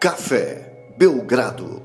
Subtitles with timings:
[0.00, 1.82] Café Belgrado.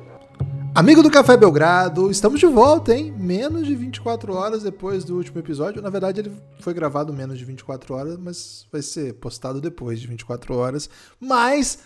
[0.74, 3.12] Amigo do Café Belgrado, estamos de volta, hein?
[3.12, 5.82] Menos de 24 horas depois do último episódio.
[5.82, 6.32] Na verdade, ele
[6.62, 10.90] foi gravado menos de 24 horas, mas vai ser postado depois de 24 horas.
[11.20, 11.80] Mas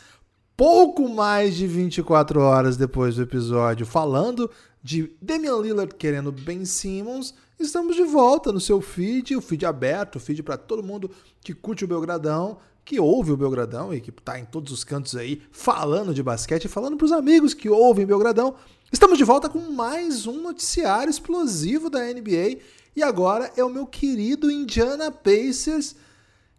[0.56, 4.52] pouco mais de 24 horas depois do episódio, falando
[4.84, 10.18] de Damian Lillard querendo Ben Simmons, estamos de volta no seu feed, o feed aberto,
[10.18, 11.10] o feed para todo mundo
[11.42, 12.60] que curte o Belgradão,
[12.90, 16.68] que ouve o Belgradão e que está em todos os cantos aí falando de basquete,
[16.68, 18.56] falando para os amigos que ouvem Belgradão.
[18.92, 22.58] Estamos de volta com mais um noticiário explosivo da NBA
[22.96, 25.96] e agora é o meu querido Indiana Pacers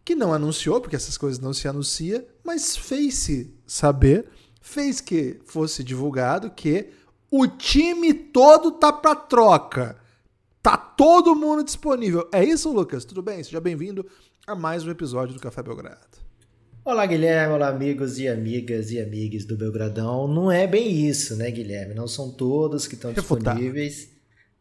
[0.04, 4.28] que não anunciou, porque essas coisas não se anuncia, mas fez-se saber,
[4.60, 6.90] fez que fosse divulgado que
[7.28, 9.96] o time todo tá para troca.
[10.62, 12.28] Tá todo mundo disponível.
[12.30, 13.04] É isso, Lucas?
[13.04, 13.42] Tudo bem?
[13.42, 14.06] Seja bem-vindo
[14.46, 16.19] a mais um episódio do Café Belgrado.
[16.90, 17.54] Olá, Guilherme.
[17.54, 20.26] Olá, amigos e amigas e amigues do Belgradão.
[20.26, 21.94] Não é bem isso, né, Guilherme?
[21.94, 24.10] Não são todos que estão disponíveis,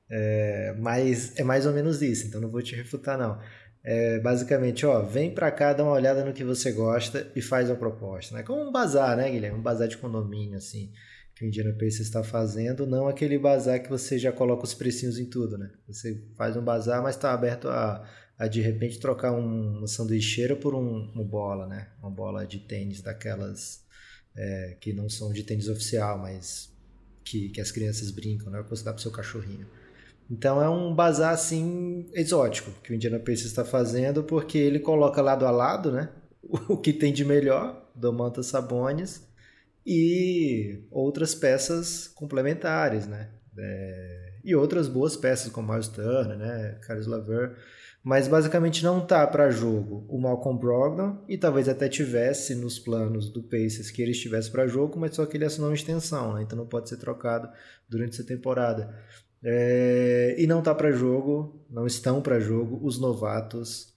[0.08, 3.40] é, mas é mais ou menos isso, então não vou te refutar, não.
[3.84, 7.68] É, basicamente, ó, vem pra cá, dá uma olhada no que você gosta e faz
[7.68, 8.44] a proposta, né?
[8.44, 9.58] Como um bazar, né, Guilherme?
[9.58, 10.92] Um bazar de condomínio, assim,
[11.34, 15.18] que o Indiana Pacers está fazendo, não aquele bazar que você já coloca os precinhos
[15.18, 15.72] em tudo, né?
[15.88, 18.08] Você faz um bazar, mas está aberto a
[18.40, 21.90] a de repente trocar um, uma sanduicheira por um, uma bola, né?
[22.02, 23.84] Uma bola de tênis daquelas
[24.34, 26.72] é, que não são de tênis oficial, mas
[27.22, 28.60] que, que as crianças brincam, né?
[28.60, 29.68] Pra você dar pro seu cachorrinho.
[30.32, 35.22] Então é um bazar assim exótico que o Indiana Pacers está fazendo, porque ele coloca
[35.22, 36.10] lado a lado, né?
[36.70, 39.22] O que tem de melhor, Domantas Sabonis,
[39.86, 43.30] e outras peças complementares, né?
[43.58, 46.78] É, e outras boas peças como Miles Turner, né?
[46.82, 47.58] Carlos Laver
[48.04, 53.30] mas basicamente não tá para jogo o Malcolm Brogdon e talvez até tivesse nos planos
[53.30, 56.44] do Pacers que ele estivesse para jogo, mas só que ele assinou uma extensão, né?
[56.44, 57.50] então não pode ser trocado
[57.88, 58.94] durante essa temporada.
[59.44, 60.36] É...
[60.38, 63.94] e não tá para jogo, não estão para jogo os novatos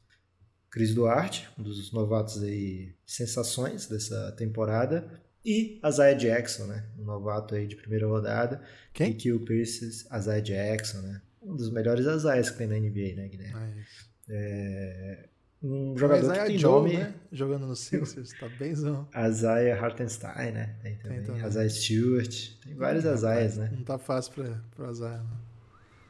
[0.70, 6.86] Chris Duarte, um dos novatos aí sensações dessa temporada, e Isaiah Jackson, né?
[6.98, 8.62] Um novato aí de primeira rodada.
[8.92, 9.10] Quem?
[9.10, 11.20] E que o Pacers, Isaiah Jackson, né?
[11.42, 13.84] Um dos melhores Azaias que tem na NBA, né, Guilherme?
[14.28, 15.28] É, é
[15.62, 16.96] um jogador Isaiah que tem Joe, nome...
[16.96, 17.14] Né?
[17.30, 19.08] Jogando no Sixers, tá benzão.
[19.28, 20.76] Isaiah Hartenstein, né?
[20.82, 21.22] Tem também.
[21.22, 22.50] Tem Isaiah Stewart.
[22.64, 23.70] Tem vários Azaias, né?
[23.72, 25.51] Não tá fácil pra, pro Isaiah, não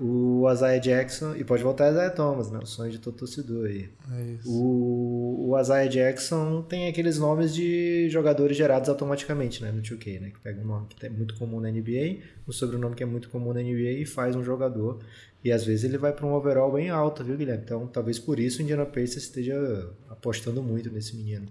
[0.05, 2.59] o Isaiah Jackson, e pode voltar Isaiah Thomas, né?
[2.61, 3.89] O sonho de todo torcedor aí.
[4.11, 9.71] É o, o Isaiah Jackson tem aqueles nomes de jogadores gerados automaticamente, né?
[9.71, 10.31] No 2K, né?
[10.31, 12.19] Que pega um nome que é muito comum na NBA,
[12.49, 14.99] um sobrenome que é muito comum na NBA e faz um jogador.
[15.45, 17.63] E às vezes ele vai para um overall bem alto, viu, Guilherme?
[17.65, 21.47] Então talvez por isso o Indiana Pacers esteja apostando muito nesse menino.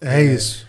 [0.00, 0.68] É, é isso.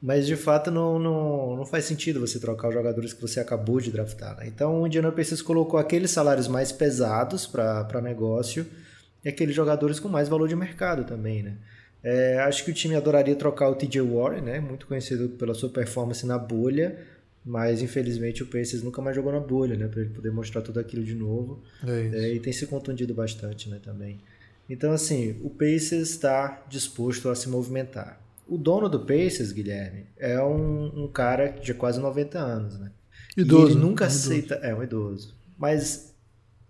[0.00, 3.80] Mas de fato não, não, não faz sentido você trocar os jogadores que você acabou
[3.80, 4.36] de draftar.
[4.36, 4.46] Né?
[4.46, 8.64] Então o Indiana Pacers colocou aqueles salários mais pesados para negócio
[9.24, 11.42] e aqueles jogadores com mais valor de mercado também.
[11.42, 11.56] Né?
[12.02, 14.60] É, acho que o time adoraria trocar o TJ Warren, né?
[14.60, 16.96] muito conhecido pela sua performance na bolha,
[17.44, 19.88] mas infelizmente o Pacers nunca mais jogou na bolha, né?
[19.88, 21.62] Para ele poder mostrar tudo aquilo de novo.
[21.86, 23.80] É é, e tem se contundido bastante, né?
[23.82, 24.20] Também.
[24.68, 28.20] Então assim, o Pacers está disposto a se movimentar.
[28.48, 32.90] O dono do Pacers, Guilherme, é um, um cara de quase 90 anos, né?
[33.36, 33.68] Idoso.
[33.68, 34.54] E ele nunca um aceita.
[34.54, 34.66] Idoso.
[34.66, 35.34] É, um idoso.
[35.58, 36.14] Mas,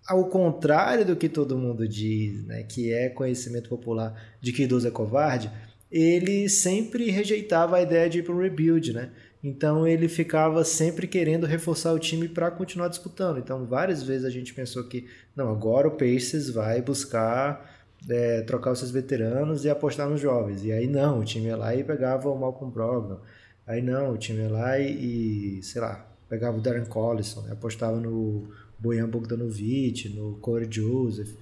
[0.08, 2.64] ao contrário do que todo mundo diz, né?
[2.64, 5.50] Que é conhecimento popular de que idoso é covarde,
[5.90, 9.10] ele sempre rejeitava a ideia de ir para um rebuild, né?
[9.42, 13.38] Então ele ficava sempre querendo reforçar o time para continuar disputando.
[13.38, 17.77] Então várias vezes a gente pensou que não, agora o Pacers vai buscar
[18.08, 20.64] é, trocar os seus veteranos e apostar nos jovens.
[20.64, 23.20] E aí não, o time ia lá e pegava o Malcolm Brogdon.
[23.66, 27.52] Aí não, o time ia lá e, e sei lá, pegava o Darren Collison, né?
[27.52, 28.48] apostava no
[28.78, 31.32] Bojan Bogdanovic, no Corey Joseph.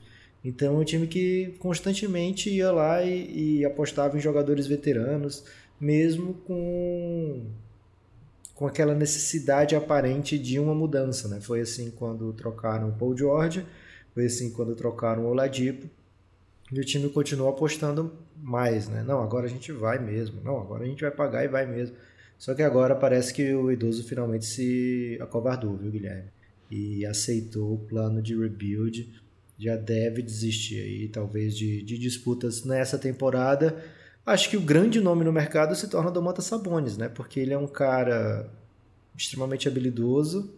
[0.45, 5.45] Então é um time que constantemente ia lá e, e apostava em jogadores veteranos,
[5.81, 7.45] mesmo com
[8.55, 11.43] com aquela necessidade aparente de uma mudança, né?
[11.43, 13.67] Foi assim quando trocaram o Paul George,
[14.15, 15.87] foi assim quando trocaram o Oladipo,
[16.73, 19.03] e o time continuou apostando mais, né?
[19.03, 20.41] Não, agora a gente vai mesmo.
[20.43, 21.97] Não, agora a gente vai pagar e vai mesmo.
[22.39, 26.31] Só que agora parece que o idoso finalmente se acovardou, viu, Guilherme?
[26.71, 29.09] E aceitou o plano de rebuild.
[29.59, 33.83] Já deve desistir aí, talvez, de, de disputas nessa temporada.
[34.25, 37.09] Acho que o grande nome no mercado se torna Domantas Sabonis, né?
[37.09, 38.51] Porque ele é um cara
[39.17, 40.53] extremamente habilidoso,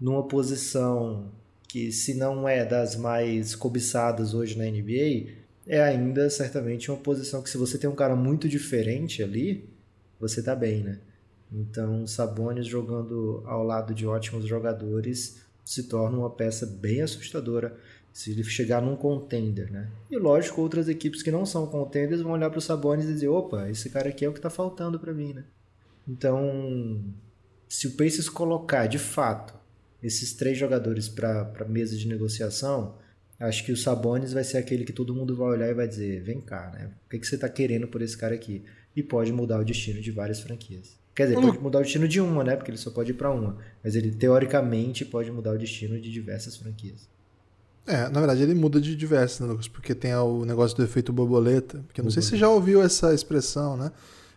[0.00, 1.30] numa posição
[1.68, 7.42] que, se não é das mais cobiçadas hoje na NBA, é ainda certamente uma posição
[7.42, 9.68] que se você tem um cara muito diferente ali,
[10.18, 10.98] você tá bem, né?
[11.52, 17.76] Então, Sabonis jogando ao lado de ótimos jogadores se torna uma peça bem assustadora
[18.12, 19.88] se ele chegar num contender, né?
[20.10, 23.28] E lógico, outras equipes que não são contenders vão olhar para o Sabonis e dizer,
[23.28, 25.44] opa, esse cara aqui é o que está faltando para mim, né?
[26.08, 27.04] Então,
[27.68, 29.54] se o Pacers colocar de fato
[30.02, 32.96] esses três jogadores para mesa de negociação,
[33.40, 36.22] acho que o Sabonis vai ser aquele que todo mundo vai olhar e vai dizer,
[36.22, 36.90] vem cá, né?
[37.06, 38.62] O que, que você está querendo por esse cara aqui?
[38.94, 40.98] E pode mudar o destino de várias franquias.
[41.14, 42.56] Quer dizer, pode mudar o destino de uma, né?
[42.56, 43.56] Porque ele só pode ir para uma.
[43.82, 47.08] Mas ele, teoricamente, pode mudar o destino de diversas franquias.
[47.86, 49.66] É, na verdade ele muda de diversas, né, Lucas?
[49.66, 51.82] Porque tem o negócio do efeito borboleta.
[51.86, 53.90] Porque não sei se você já ouviu essa expressão, né?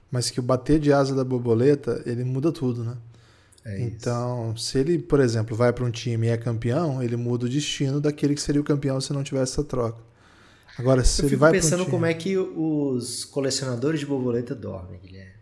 [0.09, 2.97] Mas que o bater de asa da borboleta, ele muda tudo, né?
[3.65, 7.45] É então, se ele, por exemplo, vai para um time e é campeão, ele muda
[7.45, 10.01] o destino daquele que seria o campeão se não tivesse essa troca.
[10.77, 11.91] Agora, se Eu ele vai pensando um time...
[11.91, 15.33] como é que os colecionadores de borboleta dormem, Guilherme.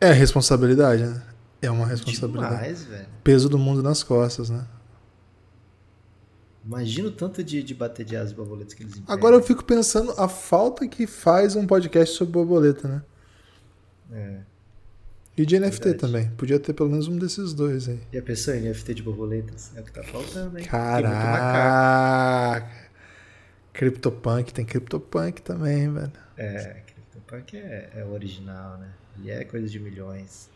[0.00, 1.22] É responsabilidade, né?
[1.60, 2.54] É uma responsabilidade.
[2.54, 3.08] Demais, velho.
[3.24, 4.64] Peso do mundo nas costas, né?
[6.64, 9.14] Imagina o tanto de, de bater de asas borboletas que eles empregam.
[9.14, 13.02] Agora eu fico pensando a falta que faz um podcast sobre borboleta, né?
[14.12, 14.38] É.
[15.36, 15.98] E de NFT Verdade.
[15.98, 16.28] também.
[16.30, 18.00] Podia ter pelo menos um desses dois aí.
[18.12, 19.70] E a pessoa em NFT de borboletas?
[19.76, 20.64] É o que tá faltando, hein?
[20.64, 22.08] Caraca!
[23.72, 26.10] CryptoPunk, tem CryptoPunk também, velho.
[26.36, 28.88] É, CryptoPunk é, é original, né?
[29.22, 30.48] E é coisa de milhões.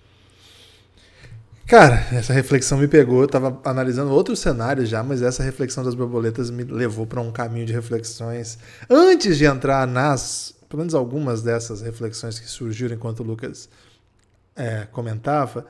[1.66, 3.22] Cara, essa reflexão me pegou.
[3.22, 7.30] Eu tava analisando outros cenários já, mas essa reflexão das borboletas me levou para um
[7.30, 8.58] caminho de reflexões.
[8.90, 13.68] Antes de entrar nas, pelo menos algumas dessas reflexões que surgiram enquanto o Lucas
[14.56, 15.66] é, comentava,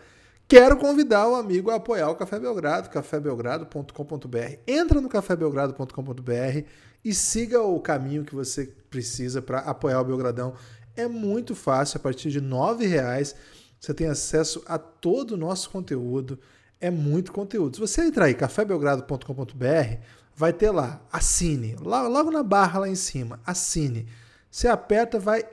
[0.47, 4.59] quero convidar o amigo a apoiar o Café Belgrado, cafébelgrado.com.br.
[4.65, 6.67] Entra no cafébelgrado.com.br
[7.05, 10.55] e siga o caminho que você precisa para apoiar o Belgradão.
[10.95, 13.35] É muito fácil, a partir de R$ reais
[13.81, 16.39] você tem acesso a todo o nosso conteúdo.
[16.81, 17.75] É muito conteúdo.
[17.75, 19.97] Se você entrar aí, cafébelgrado.com.br,
[20.37, 21.75] vai ter lá, assine.
[21.81, 24.07] Logo na barra lá em cima, assine.
[24.53, 25.45] Você aperta, vai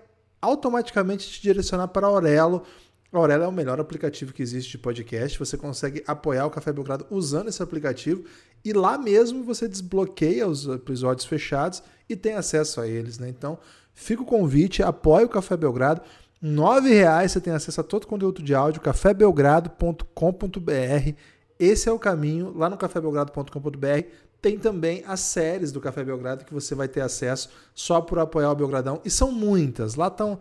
[0.41, 2.63] automaticamente te direcionar para Aurelo.
[3.13, 5.39] Aurelo é o melhor aplicativo que existe de podcast.
[5.39, 8.25] Você consegue apoiar o Café Belgrado usando esse aplicativo
[8.63, 13.17] e lá mesmo você desbloqueia os episódios fechados e tem acesso a eles.
[13.17, 13.29] Né?
[13.29, 13.57] Então,
[13.93, 16.01] fica o convite, apoie o Café Belgrado.
[16.41, 21.13] R$ reais você tem acesso a todo o conteúdo de áudio, cafébelgrado.com.br.
[21.57, 22.53] Esse é o caminho.
[22.53, 27.49] Lá no cafébelgrado.com.br tem também as séries do Café Belgrado que você vai ter acesso
[27.73, 29.01] só por apoiar o Belgradão.
[29.03, 29.95] E são muitas.
[29.95, 30.39] Lá estão.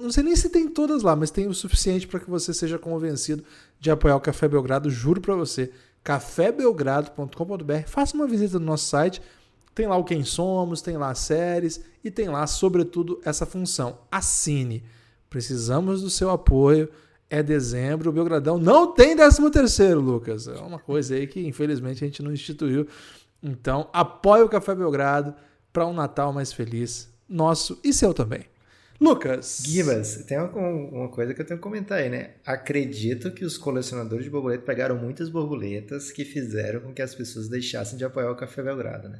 [0.00, 2.78] Não sei nem se tem todas lá, mas tem o suficiente para que você seja
[2.78, 3.42] convencido
[3.80, 4.90] de apoiar o Café Belgrado.
[4.90, 5.72] Juro para você.
[6.02, 7.86] cafébelgrado.com.br.
[7.86, 9.22] Faça uma visita no nosso site.
[9.74, 13.98] Tem lá o Quem Somos, tem lá as séries e tem lá, sobretudo, essa função.
[14.12, 14.84] Assine.
[15.28, 16.88] Precisamos do seu apoio.
[17.34, 20.46] É dezembro, o Belgradão não tem 13 terceiro, Lucas.
[20.46, 22.86] É uma coisa aí que infelizmente a gente não instituiu.
[23.42, 25.34] Então, apoie o Café Belgrado
[25.72, 28.44] para um Natal mais feliz, nosso e seu também.
[29.00, 29.64] Lucas.
[29.66, 32.34] Gibas, tem uma, uma, coisa que eu tenho que comentar aí, né?
[32.46, 37.48] Acredito que os colecionadores de borboleta pegaram muitas borboletas que fizeram com que as pessoas
[37.48, 39.18] deixassem de apoiar o Café Belgrado, né?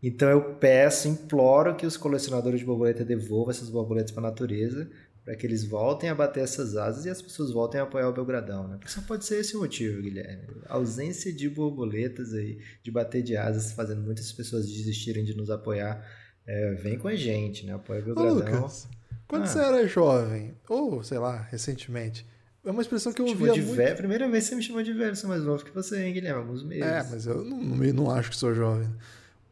[0.00, 4.88] Então eu peço, imploro que os colecionadores de borboleta devolvam essas borboletas para a natureza,
[5.26, 8.12] para que eles voltem a bater essas asas e as pessoas voltem a apoiar o
[8.12, 8.76] Belgradão, né?
[8.76, 10.44] Porque só pode ser esse o motivo, Guilherme.
[10.66, 15.50] A ausência de borboletas aí, de bater de asas, fazendo muitas pessoas desistirem de nos
[15.50, 16.00] apoiar.
[16.46, 17.74] É, vem com a gente, né?
[17.74, 18.36] Apoia o Belgradão.
[18.36, 18.88] Ô, Lucas,
[19.26, 19.46] quando ah.
[19.46, 22.24] você era jovem, ou sei lá, recentemente,
[22.64, 23.74] é uma expressão que eu ouvia de muito...
[23.74, 23.96] velho.
[23.96, 26.38] Primeira vez que você me chamou de velho, sou mais novo que você, hein, Guilherme?
[26.38, 26.84] Alguns meses.
[26.84, 28.88] É, mas eu não, não acho que sou jovem.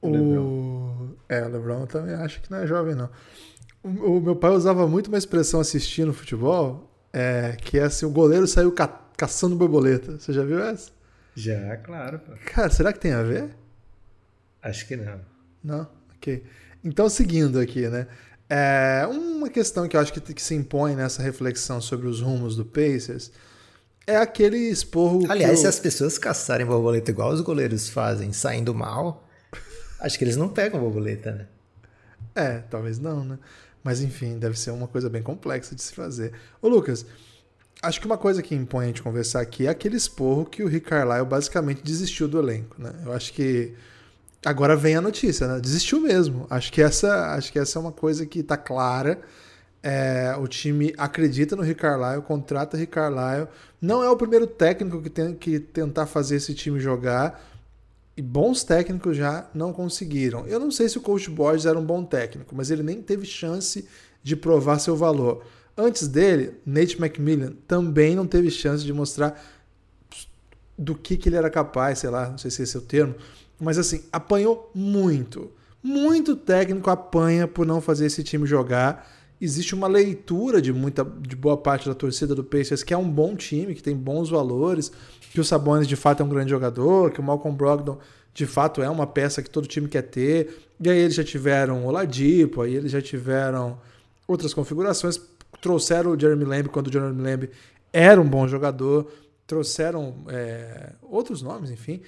[0.00, 1.16] O.
[1.28, 3.10] É, o Lebron também acho que não é jovem, não.
[3.84, 8.46] O, meu pai usava muito uma expressão assistindo futebol, é, que é assim, o goleiro
[8.46, 10.18] saiu ca caçando borboleta.
[10.18, 10.90] Você já viu essa?
[11.36, 12.18] Já, claro.
[12.18, 12.32] Pô.
[12.46, 13.50] Cara, será que tem a ver?
[14.62, 15.20] Acho que não.
[15.62, 15.86] Não?
[16.16, 16.42] Ok.
[16.82, 18.08] Então, seguindo aqui, né?
[18.48, 22.56] É, uma questão que eu acho que, que se impõe nessa reflexão sobre os rumos
[22.56, 23.30] do Pacers
[24.06, 25.30] é aquele esporro.
[25.30, 25.56] Aliás, eu...
[25.58, 29.28] se as pessoas caçarem borboleta igual os goleiros fazem, saindo mal,
[30.00, 31.46] acho que eles não pegam borboleta, né?
[32.34, 33.38] É, talvez não, né?
[33.84, 36.32] Mas enfim, deve ser uma coisa bem complexa de se fazer.
[36.62, 37.04] Ô Lucas,
[37.82, 40.66] acho que uma coisa que impõe a gente conversar aqui é aquele esporro que o
[40.66, 42.92] Rick Carlisle basicamente desistiu do elenco, né?
[43.04, 43.74] Eu acho que
[44.42, 45.60] agora vem a notícia, né?
[45.60, 46.46] Desistiu mesmo.
[46.48, 49.20] Acho que essa, acho que essa é uma coisa que está clara.
[49.82, 53.48] É, o time acredita no Rick Carlisle, contrata Rick Carlisle.
[53.82, 57.38] Não é o primeiro técnico que tem que tentar fazer esse time jogar
[58.16, 60.46] e bons técnicos já não conseguiram.
[60.46, 63.26] Eu não sei se o Coach Borges era um bom técnico, mas ele nem teve
[63.26, 63.86] chance
[64.22, 65.44] de provar seu valor.
[65.76, 69.42] Antes dele, Nate McMillan também não teve chance de mostrar
[70.78, 73.14] do que, que ele era capaz, sei lá, não sei se esse é o termo,
[73.60, 75.50] mas assim, apanhou muito.
[75.82, 79.10] Muito técnico apanha por não fazer esse time jogar.
[79.40, 83.08] Existe uma leitura de muita de boa parte da torcida do Pacers que é um
[83.08, 84.90] bom time, que tem bons valores,
[85.34, 87.98] que o Sabonis de fato é um grande jogador, que o Malcolm Brogdon
[88.32, 90.62] de fato é uma peça que todo time quer ter.
[90.80, 93.76] E aí eles já tiveram o Ladipo, aí eles já tiveram
[94.28, 95.20] outras configurações,
[95.60, 97.50] trouxeram o Jeremy Lamb quando o Jeremy Lamb
[97.92, 99.10] era um bom jogador,
[99.44, 102.00] trouxeram é, outros nomes, enfim.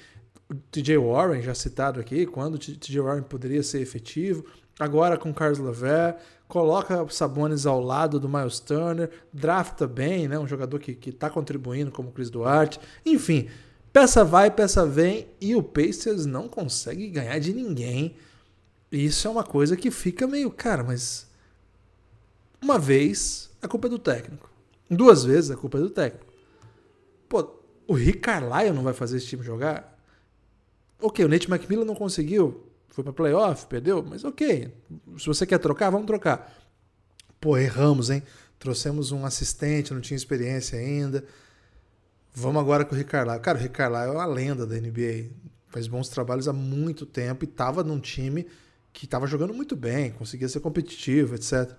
[0.48, 4.44] O TJ Warren, já citado aqui, quando o TJ Warren poderia ser efetivo.
[4.78, 6.16] Agora com Carlos Lever,
[6.46, 10.38] coloca o Sabonis ao lado do Miles Turner, drafta bem, né?
[10.38, 12.78] um jogador que está contribuindo como o Chris Duarte.
[13.04, 13.48] Enfim,
[13.92, 18.16] peça vai, peça vem e o Pacers não consegue ganhar de ninguém.
[18.92, 21.26] Isso é uma coisa que fica meio, cara, mas
[22.62, 24.50] uma vez a culpa é do técnico.
[24.90, 26.26] Duas vezes a culpa é do técnico.
[27.28, 27.50] Pô,
[27.86, 29.96] o Rick Carlisle não vai fazer esse time jogar?
[31.00, 32.65] Ok, o Nate McMillan não conseguiu,
[32.96, 34.72] foi para playoff, perdeu, mas ok.
[35.18, 36.50] Se você quer trocar, vamos trocar.
[37.38, 38.22] Pô, erramos, hein?
[38.58, 41.22] Trouxemos um assistente, não tinha experiência ainda.
[42.32, 43.38] Vamos agora com o Rick Carlisle.
[43.40, 45.26] Cara, o Rick Carlisle é uma lenda da NBA.
[45.68, 48.46] Faz bons trabalhos há muito tempo e estava num time
[48.94, 51.70] que estava jogando muito bem, conseguia ser competitivo, etc.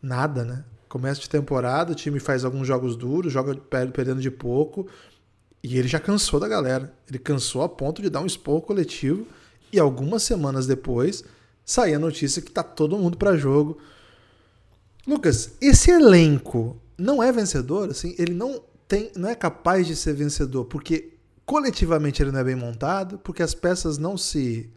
[0.00, 0.64] Nada, né?
[0.88, 4.86] Começo de temporada, o time faz alguns jogos duros, joga perdendo de pouco,
[5.60, 6.94] e ele já cansou da galera.
[7.08, 9.26] Ele cansou a ponto de dar um expor coletivo,
[9.72, 11.24] e algumas semanas depois
[11.64, 13.78] saía a notícia que tá todo mundo para jogo.
[15.06, 20.12] Lucas, esse elenco não é vencedor, assim, ele não tem, não é capaz de ser
[20.12, 21.14] vencedor, porque
[21.46, 24.70] coletivamente ele não é bem montado, porque as peças não se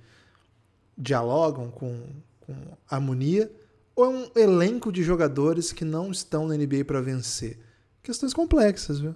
[0.97, 2.01] dialogam com,
[2.39, 2.55] com
[2.89, 3.51] harmonia,
[3.95, 7.59] ou é um elenco de jogadores que não estão na NBA para vencer?
[8.01, 9.15] Questões complexas, viu?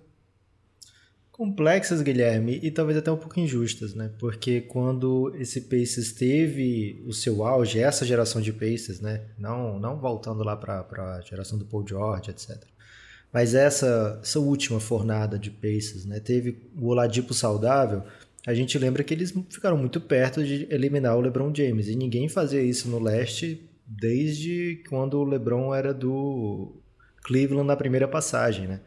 [1.40, 4.12] Complexas, Guilherme, e talvez até um pouco injustas, né?
[4.20, 9.22] Porque quando esse Pacers teve o seu auge, essa geração de Pacers, né?
[9.38, 12.62] Não, não voltando lá para a geração do Paul George, etc.
[13.32, 16.20] Mas essa, essa última fornada de Pacers, né?
[16.20, 18.04] Teve o Oladipo saudável,
[18.46, 21.88] a gente lembra que eles ficaram muito perto de eliminar o LeBron James.
[21.88, 26.76] E ninguém fazia isso no leste desde quando o LeBron era do
[27.24, 28.82] Cleveland na primeira passagem, né?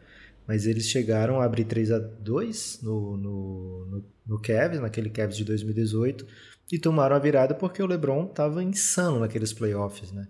[0.47, 5.37] Mas eles chegaram a abrir 3 a 2 no, no, no, no Cavs, naquele Cavs
[5.37, 6.25] de 2018,
[6.71, 10.27] e tomaram a virada porque o LeBron estava insano naqueles playoffs, né?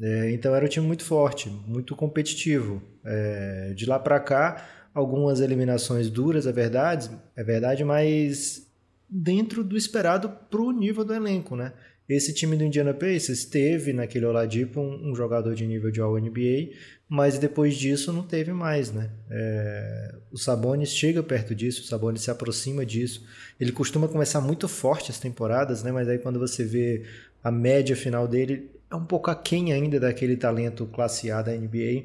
[0.00, 2.82] É, então era um time muito forte, muito competitivo.
[3.04, 8.66] É, de lá para cá, algumas eliminações duras, é verdade, é verdade, mas
[9.08, 11.72] dentro do esperado para o nível do elenco, né?
[12.08, 16.72] Esse time do Indiana Pacers teve naquele Oladipo um, um jogador de nível de All-NBA,
[17.08, 19.10] mas depois disso não teve mais, né?
[19.30, 23.24] É, o Sabonis chega perto disso, o Sabonis se aproxima disso.
[23.60, 25.92] Ele costuma começar muito forte as temporadas, né?
[25.92, 27.04] Mas aí quando você vê
[27.42, 32.04] a média final dele, é um pouco aquém ainda daquele talento classe A da NBA.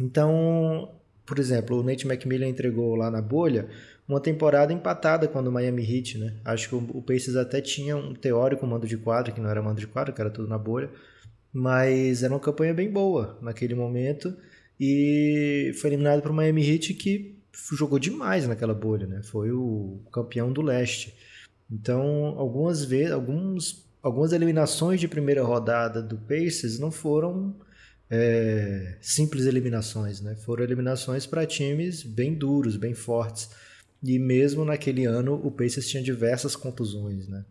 [0.00, 0.90] Então,
[1.26, 3.68] por exemplo, o Nate McMillan entregou lá na bolha
[4.08, 6.34] uma temporada empatada com a do Miami Heat, né?
[6.44, 9.78] Acho que o Pacers até tinha um teórico mando de quadra, que não era mando
[9.78, 10.88] de quadra, que era tudo na bolha,
[11.52, 14.36] mas era uma campanha bem boa naquele momento
[14.78, 17.36] e foi eliminado para o Miami Heat que
[17.72, 19.22] jogou demais naquela bolha, né?
[19.22, 21.14] Foi o campeão do leste.
[21.70, 27.54] Então, algumas vezes, alguns, algumas eliminações de primeira rodada do Pacers não foram
[28.10, 30.34] é, simples eliminações, né?
[30.36, 33.50] Foram eliminações para times bem duros, bem fortes.
[34.02, 37.44] E mesmo naquele ano o Pacers tinha diversas contusões, né?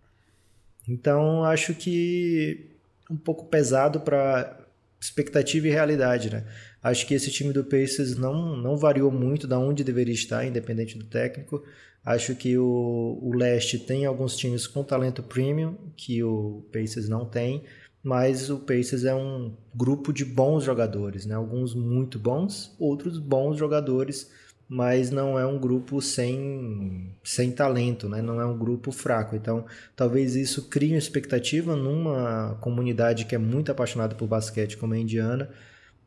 [0.88, 2.77] Então acho que
[3.10, 4.66] um pouco pesado para
[5.00, 6.46] expectativa e realidade, né?
[6.82, 10.98] Acho que esse time do Pacers não, não variou muito da onde deveria estar, independente
[10.98, 11.64] do técnico.
[12.04, 17.26] Acho que o, o leste tem alguns times com talento premium que o Pacers não
[17.26, 17.64] tem
[18.08, 21.36] mas o Pacers é um grupo de bons jogadores, né?
[21.36, 24.32] Alguns muito bons, outros bons jogadores,
[24.70, 28.22] mas não é um grupo sem, sem talento, né?
[28.22, 29.36] Não é um grupo fraco.
[29.36, 34.94] Então, talvez isso crie uma expectativa numa comunidade que é muito apaixonada por basquete como
[34.94, 35.50] a indiana,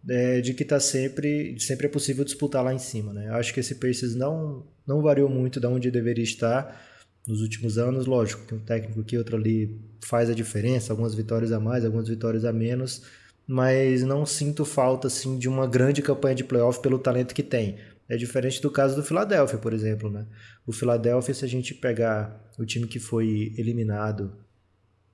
[0.08, 3.30] é, de que tá sempre, sempre é possível disputar lá em cima, né?
[3.30, 6.88] Acho que esse Pacers não, não variou muito de onde deveria estar
[7.26, 11.52] nos últimos anos, lógico, que um técnico aqui outro ali faz a diferença, algumas vitórias
[11.52, 13.02] a mais, algumas vitórias a menos,
[13.46, 17.76] mas não sinto falta assim de uma grande campanha de playoff pelo talento que tem.
[18.10, 20.26] É diferente do caso do Philadelphia, por exemplo, né?
[20.66, 24.32] O Philadelphia, se a gente pegar o time que foi eliminado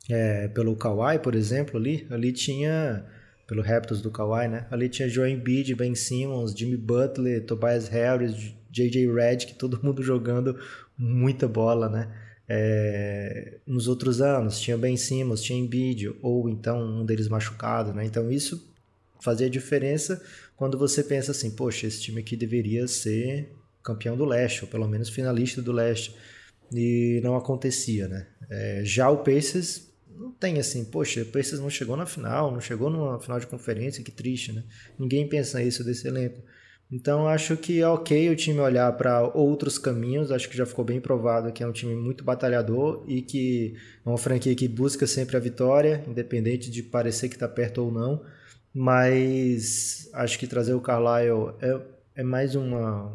[0.08, 3.04] é, pelo Kawhi, por exemplo, ali, ali tinha
[3.46, 4.66] pelo Raptors do Kawhi, né?
[4.70, 9.12] Ali tinha Joe Embiid, Ben Simmons, Jimmy Butler, Tobias Harris, J.J.
[9.12, 10.58] Redick, todo mundo jogando
[10.96, 12.10] muita bola, né?
[12.48, 18.06] É, nos outros anos tinha Ben Simmons, tinha Embiid, ou então um deles machucado, né?
[18.06, 18.74] Então isso
[19.20, 20.22] fazia diferença
[20.56, 24.88] quando você pensa assim, poxa, esse time aqui deveria ser campeão do leste, ou pelo
[24.88, 26.14] menos finalista do leste,
[26.72, 28.26] e não acontecia, né?
[28.50, 32.60] É, já o Pacers não tem assim, poxa, o Pacers não chegou na final, não
[32.60, 34.64] chegou numa final de conferência, que triste, né?
[34.98, 36.42] Ninguém pensa isso desse elenco.
[36.90, 40.30] Então acho que é ok o time olhar para outros caminhos.
[40.30, 44.08] Acho que já ficou bem provado que é um time muito batalhador e que é
[44.08, 48.22] uma franquia que busca sempre a vitória, independente de parecer que está perto ou não.
[48.78, 51.80] Mas acho que trazer o Carlisle é,
[52.16, 53.10] é mais uma,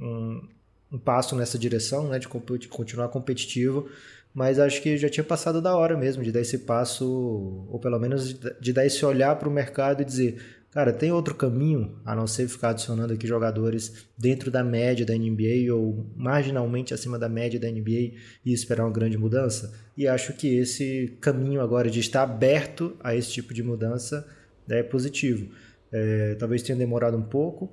[0.00, 0.40] um,
[0.90, 2.26] um passo nessa direção, né, de
[2.68, 3.90] continuar competitivo.
[4.32, 7.06] Mas acho que já tinha passado da hora mesmo de dar esse passo,
[7.68, 10.40] ou pelo menos de dar esse olhar para o mercado e dizer:
[10.70, 15.12] Cara, tem outro caminho a não ser ficar adicionando aqui jogadores dentro da média da
[15.12, 19.70] NBA ou marginalmente acima da média da NBA e esperar uma grande mudança?
[19.94, 24.26] E acho que esse caminho agora de estar aberto a esse tipo de mudança
[24.68, 25.50] é positivo.
[25.90, 27.72] É, talvez tenha demorado um pouco,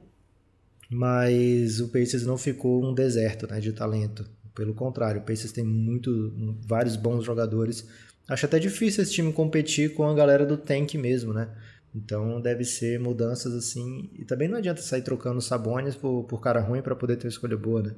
[0.89, 4.25] mas o Pacers não ficou um deserto né, de talento.
[4.53, 6.33] Pelo contrário, o Pacers tem muito,
[6.65, 7.87] vários bons jogadores.
[8.27, 11.49] Acho até difícil esse time competir com a galera do tank mesmo, né?
[11.93, 14.09] Então deve ser mudanças assim.
[14.13, 17.31] E também não adianta sair trocando Sabones por, por cara ruim para poder ter uma
[17.31, 17.95] escolha boa, né?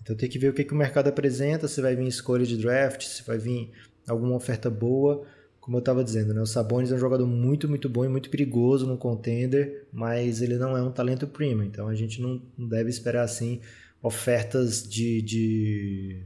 [0.00, 2.56] Então tem que ver o que, que o mercado apresenta, se vai vir escolha de
[2.56, 3.72] draft, se vai vir
[4.06, 5.26] alguma oferta boa.
[5.66, 6.40] Como eu estava dizendo, né?
[6.40, 10.56] O Sabonis é um jogador muito, muito bom e muito perigoso no contender, mas ele
[10.56, 11.64] não é um talento premium.
[11.64, 13.60] Então a gente não, não deve esperar assim
[14.00, 16.22] ofertas de, de...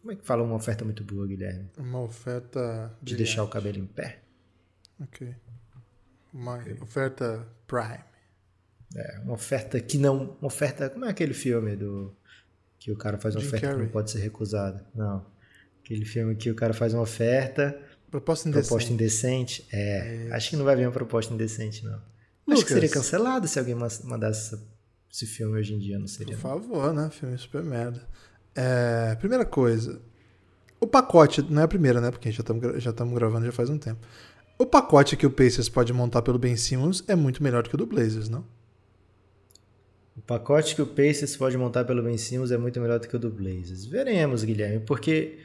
[0.00, 1.70] Como é que fala uma oferta muito boa, Guilherme?
[1.78, 2.92] Uma oferta.
[3.00, 4.18] De deixar o cabelo em pé.
[5.00, 5.32] Ok.
[6.34, 6.76] Uma okay.
[6.80, 8.02] oferta Prime.
[8.96, 10.36] É, uma oferta que não.
[10.40, 10.90] Uma oferta.
[10.90, 12.12] Como é aquele filme do.
[12.76, 13.82] Que o cara faz uma Jim oferta Carrey.
[13.82, 14.84] que não pode ser recusada?
[14.92, 15.24] Não.
[15.84, 17.80] Aquele filme que o cara faz uma oferta.
[18.16, 18.68] Proposta indecente.
[18.68, 19.68] Proposta indecente.
[19.70, 20.28] É.
[20.28, 20.34] é.
[20.34, 21.92] Acho que não vai vir uma proposta indecente, não.
[22.46, 22.54] Lucas.
[22.54, 23.74] Acho que seria cancelado se alguém
[24.04, 24.58] mandasse
[25.12, 26.34] esse filme hoje em dia, não seria?
[26.34, 27.10] Por favor, né?
[27.10, 28.08] Filme super merda.
[28.54, 30.00] É, primeira coisa.
[30.80, 32.10] O pacote, não é a primeira, né?
[32.10, 34.00] Porque já estamos já gravando já faz um tempo.
[34.58, 37.74] O pacote que o Pacers pode montar pelo Ben Simmons é muito melhor do que
[37.74, 38.46] o do Blazers, não?
[40.16, 43.14] O pacote que o Pacers pode montar pelo Ben Simmons é muito melhor do que
[43.14, 43.84] o do Blazers.
[43.84, 45.38] Veremos, Guilherme, porque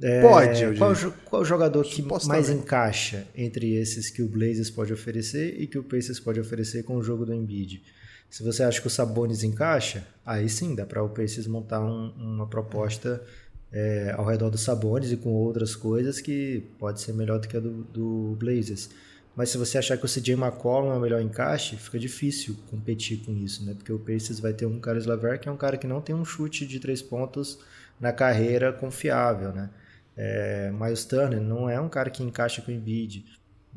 [0.00, 0.78] é, pode.
[0.78, 5.78] Qual, qual jogador que mais encaixa entre esses que o Blazers pode oferecer e que
[5.78, 7.82] o Pacers pode oferecer com o jogo do Embiid?
[8.30, 12.10] Se você acha que o Sabonis encaixa, aí sim dá para o Pacers montar um,
[12.16, 13.22] uma proposta
[13.70, 17.56] é, ao redor dos Sabones e com outras coisas que pode ser melhor do que
[17.56, 18.88] a do, do Blazers.
[19.36, 23.18] Mas se você achar que o CJ McCollum é o melhor encaixe, fica difícil competir
[23.24, 23.74] com isso, né?
[23.74, 26.14] Porque o Pacers vai ter um Carlos Laver que é um cara que não tem
[26.14, 27.58] um chute de três pontos
[28.00, 29.70] na carreira confiável, né?
[30.16, 33.24] É, Miles Turner não é um cara que encaixa com o Embiid.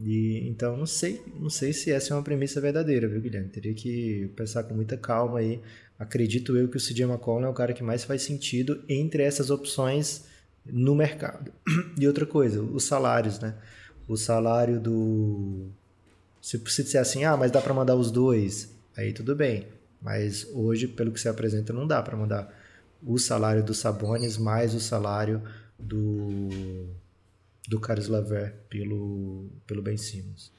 [0.02, 3.48] E, então não sei, não sei se essa é uma premissa verdadeira, viu, Guilherme?
[3.48, 5.62] Teria que pensar com muita calma aí
[5.98, 9.50] acredito eu que o CJ McCollum é o cara que mais faz sentido entre essas
[9.50, 10.26] opções
[10.65, 11.52] no mercado.
[11.98, 13.56] E outra coisa, os salários, né?
[14.08, 15.69] O salário do.
[16.41, 19.67] Se você disser assim, ah, mas dá para mandar os dois, aí tudo bem.
[20.02, 22.54] Mas hoje, pelo que você apresenta, não dá para mandar
[23.02, 25.41] o salário do Sabonis mais o salário
[25.86, 26.50] do
[27.67, 30.52] do Caris Laver pelo, pelo Ben Simmons.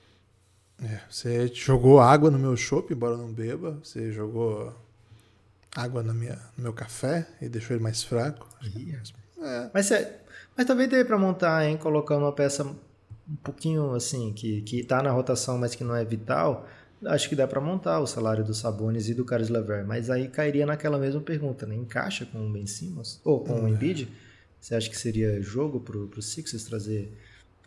[0.83, 3.79] É, você jogou água no meu chopp, embora não beba.
[3.83, 4.75] Você jogou
[5.75, 8.49] água no, minha, no meu café e deixou ele mais fraco.
[9.41, 9.71] É.
[9.73, 10.21] Mas, é,
[10.57, 11.77] mas também deu para montar, hein?
[11.77, 16.05] Colocando uma peça um pouquinho assim, que, que tá na rotação, mas que não é
[16.05, 16.69] vital.
[17.07, 19.87] Acho que dá para montar o salário do Sabonis e do Caris Lever.
[19.87, 21.75] Mas aí cairia naquela mesma pergunta, né?
[21.75, 23.21] Encaixa com o Ben Simmons?
[23.25, 23.71] Ou com o é.
[23.71, 24.09] Embiid?
[24.67, 27.17] Você acha que seria jogo pro, pro Sixers trazer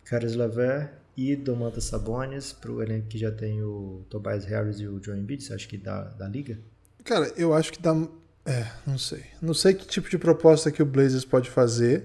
[0.04, 5.02] Caris Lever e Domantas Sabonis pro elenco que já tem o Tobias Harris e o
[5.02, 5.42] Joe Embiid?
[5.42, 6.58] Você acha que dá, dá liga?
[7.02, 7.96] Cara, eu acho que dá.
[8.44, 9.24] É, não sei.
[9.40, 12.04] Não sei que tipo de proposta que o Blazers pode fazer.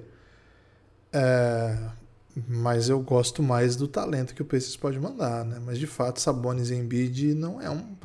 [1.12, 1.77] É,
[2.47, 5.60] mas eu gosto mais do talento que o Pacers pode mandar, né?
[5.60, 7.97] Mas de fato, Sabonis e Embiid não é um.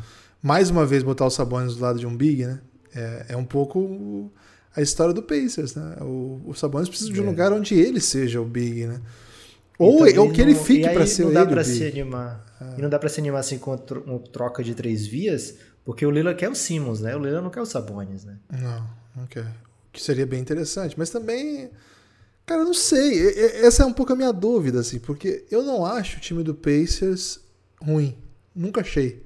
[0.43, 2.61] Mais uma vez, botar o Sabonis do lado de um Big, né?
[2.93, 4.33] É, é um pouco
[4.75, 5.97] a história do Pacers, né?
[6.01, 7.27] O, o Sabonis precisa de um é.
[7.27, 9.01] lugar onde ele seja o Big, né?
[9.79, 11.47] Ou, então, ou que ele fique para ser não dá.
[11.47, 12.45] Pra se animar.
[12.61, 12.79] É.
[12.79, 13.75] E não dá para se animar assim com
[14.07, 15.55] uma troca de três vias,
[15.85, 17.17] porque o Lila quer o Simmons, né?
[17.17, 18.37] O Lila não quer o Sabonis, né?
[18.53, 19.47] Não, não quer.
[19.91, 20.95] Que seria bem interessante.
[20.99, 21.71] Mas também.
[22.45, 23.27] Cara, eu não sei.
[23.65, 26.55] Essa é um pouco a minha dúvida, assim, porque eu não acho o time do
[26.55, 27.41] Pacers
[27.81, 28.19] ruim.
[28.55, 29.25] Nunca achei.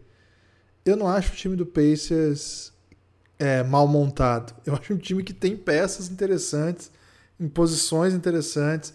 [0.84, 2.72] Eu não acho o time do Pacers
[3.38, 4.54] é, mal montado.
[4.64, 6.90] Eu acho um time que tem peças interessantes,
[7.38, 8.92] em posições interessantes.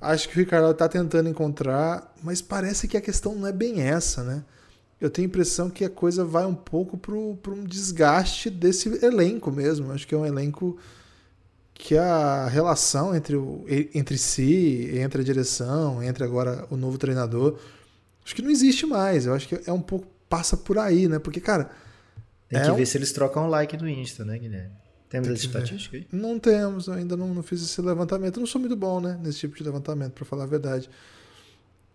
[0.00, 3.82] Acho que o Ricardo está tentando encontrar, mas parece que a questão não é bem
[3.82, 4.44] essa, né?
[5.00, 9.50] Eu tenho a impressão que a coisa vai um pouco para um desgaste desse elenco
[9.50, 9.92] mesmo.
[9.92, 10.76] Acho que é um elenco
[11.72, 13.64] que a relação entre, o,
[13.94, 17.56] entre si, entre a direção, entre agora o novo treinador,
[18.24, 19.26] acho que não existe mais.
[19.26, 21.18] Eu acho que é um pouco passa por aí, né?
[21.18, 21.70] Porque, cara.
[22.48, 22.86] Tem que é ver um...
[22.86, 24.72] se eles trocam um like no Insta, né, Guilherme?
[25.08, 26.06] Temos essa estatística aí?
[26.12, 28.36] Não temos, ainda não, não fiz esse levantamento.
[28.36, 30.90] Eu não sou muito bom, né, nesse tipo de levantamento, para falar a verdade.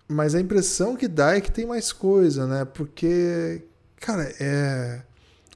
[0.08, 2.66] Mas a impressão que dá é que tem mais coisa, né?
[2.66, 3.64] Porque,
[4.00, 5.02] cara, é.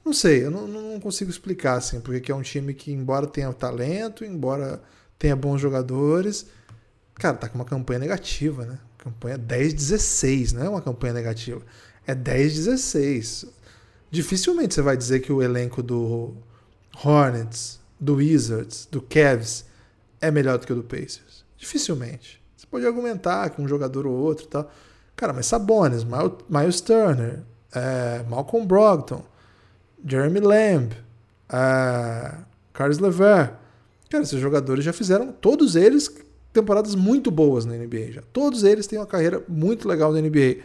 [0.04, 3.52] Não sei, eu não, não consigo explicar, assim, porque é um time que, embora tenha
[3.52, 4.80] talento, embora
[5.18, 6.46] tenha bons jogadores,
[7.14, 8.78] cara, tá com uma campanha negativa, né?
[8.96, 11.60] Campanha 10-16, não é uma campanha negativa.
[12.06, 13.48] É 10-16.
[14.10, 16.34] Dificilmente você vai dizer que o elenco do
[17.04, 19.64] Hornets, do Wizards, do Cavs
[20.20, 21.44] é melhor do que o do Pacers.
[21.56, 22.42] Dificilmente.
[22.56, 24.70] Você pode argumentar que um jogador ou outro tal.
[25.14, 26.04] Cara, mas Sabonis,
[26.48, 27.42] Miles Turner,
[27.74, 29.24] é, Malcolm Brogdon,
[30.06, 30.92] Jeremy Lamb,
[31.48, 32.34] é,
[32.72, 33.52] Carlos Lever.
[34.08, 36.10] Cara, esses jogadores já fizeram, todos eles,
[36.52, 38.12] temporadas muito boas na NBA.
[38.12, 38.22] Já.
[38.32, 40.62] Todos eles têm uma carreira muito legal na NBA.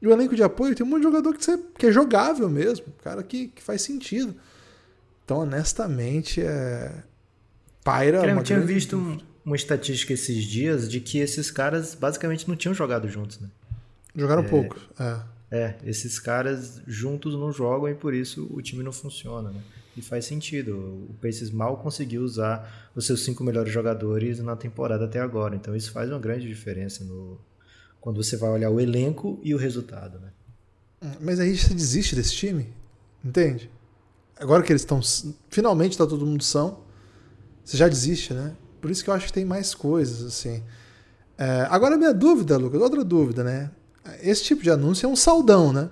[0.00, 2.48] E o elenco de apoio tem um monte de jogador que, você, que é jogável
[2.48, 4.34] mesmo, cara que, que faz sentido.
[5.24, 7.02] Então, honestamente, é.
[7.82, 8.24] Paira.
[8.24, 12.74] Eu tinha visto um, uma estatística esses dias de que esses caras basicamente não tinham
[12.74, 13.48] jogado juntos, né?
[14.14, 15.20] Jogaram é, pouco, é.
[15.50, 19.60] É, esses caras juntos não jogam e por isso o time não funciona, né?
[19.96, 20.76] E faz sentido.
[20.76, 25.56] O Pacers mal conseguiu usar os seus cinco melhores jogadores na temporada até agora.
[25.56, 27.40] Então isso faz uma grande diferença no,
[28.00, 30.28] quando você vai olhar o elenco e o resultado, né?
[31.02, 32.72] Hum, mas aí você desiste desse time,
[33.24, 33.70] entende?
[34.38, 35.00] Agora que eles estão.
[35.50, 36.80] Finalmente está todo mundo são,
[37.64, 38.54] você já desiste, né?
[38.80, 40.62] Por isso que eu acho que tem mais coisas, assim.
[41.36, 43.70] É, agora, minha dúvida, Lucas, outra dúvida, né?
[44.22, 45.90] Esse tipo de anúncio é um saldão, né?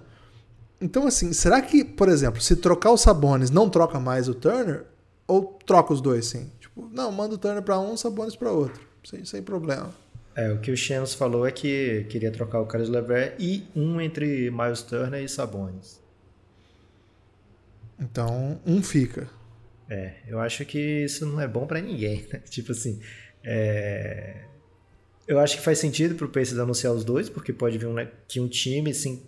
[0.80, 4.84] Então, assim, será que, por exemplo, se trocar os Sabones, não troca mais o Turner?
[5.26, 6.50] Ou troca os dois, sim?
[6.60, 8.80] Tipo, não, manda o Turner para um, Sabones para outro.
[9.04, 9.92] Sem, sem problema.
[10.36, 13.98] É, o que o Shams falou é que queria trocar o Carlos Lever e um
[13.98, 15.98] entre Miles Turner e Sabonis.
[17.98, 19.30] Então, um fica.
[19.88, 22.40] É, eu acho que isso não é bom para ninguém, né?
[22.50, 23.00] Tipo assim,
[23.42, 24.42] é...
[25.26, 27.96] eu acho que faz sentido pro Pacers anunciar os dois, porque pode vir um,
[28.28, 29.22] que um time, assim,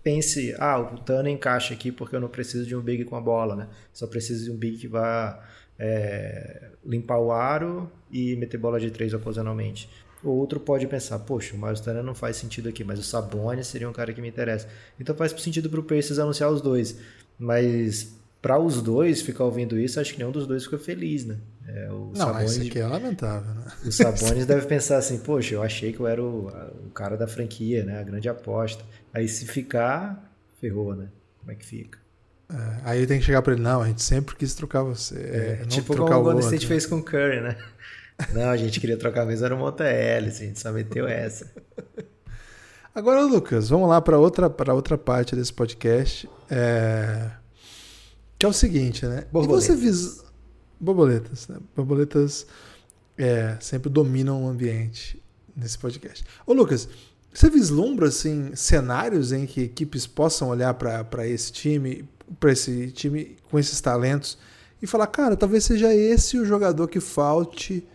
[0.00, 3.20] pense, ah, o Turner encaixa aqui porque eu não preciso de um big com a
[3.20, 3.68] bola, né?
[3.92, 5.44] Só preciso de um big que vá
[5.76, 9.88] é, limpar o aro e meter bola de três ocasionalmente.
[10.22, 13.66] O outro pode pensar, poxa, o Miles Turner não faz sentido aqui, mas o Sabonis
[13.66, 14.68] seria um cara que me interessa.
[14.98, 16.96] Então faz sentido pro Pacers anunciar os dois.
[17.38, 21.38] Mas para os dois ficar ouvindo isso, acho que nenhum dos dois ficou feliz, né?
[21.66, 23.64] É, o não, Sabonis, isso aqui é lamentável, né?
[23.84, 27.28] O Sabonis deve pensar assim, poxa, eu achei que eu era o, o, cara da
[27.28, 28.00] franquia, né?
[28.00, 28.84] A grande aposta.
[29.14, 31.08] Aí se ficar, ferrou, né?
[31.38, 31.98] Como é que fica?
[32.50, 35.16] É, aí tem que chegar para ele, não, a gente sempre quis trocar você.
[35.62, 37.56] É, tipo como o Golden State fez com o Curry, né?
[38.32, 41.50] Não, a gente queria trocar mesmo, era um Monta Hélice, a gente só meteu essa.
[42.94, 46.28] Agora, Lucas, vamos lá para outra, outra parte desse podcast.
[46.50, 47.30] É...
[48.38, 49.24] Que é o seguinte, né?
[49.32, 49.64] Borboletas.
[49.64, 50.24] E você vis...
[50.78, 51.58] Borboletas, né?
[51.74, 52.46] Borboletas
[53.16, 55.22] é, sempre dominam o ambiente
[55.56, 56.24] nesse podcast.
[56.46, 56.88] Ô, Lucas,
[57.32, 62.08] você vislumbra assim, cenários em que equipes possam olhar para esse time,
[62.38, 64.36] para esse time com esses talentos
[64.82, 67.86] e falar, cara, talvez seja esse o jogador que falte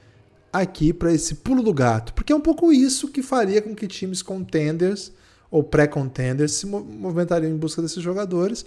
[0.61, 2.13] aqui para esse pulo do gato.
[2.13, 5.11] Porque é um pouco isso que faria com que times contenders
[5.49, 8.65] ou pré-contenders se movimentariam em busca desses jogadores.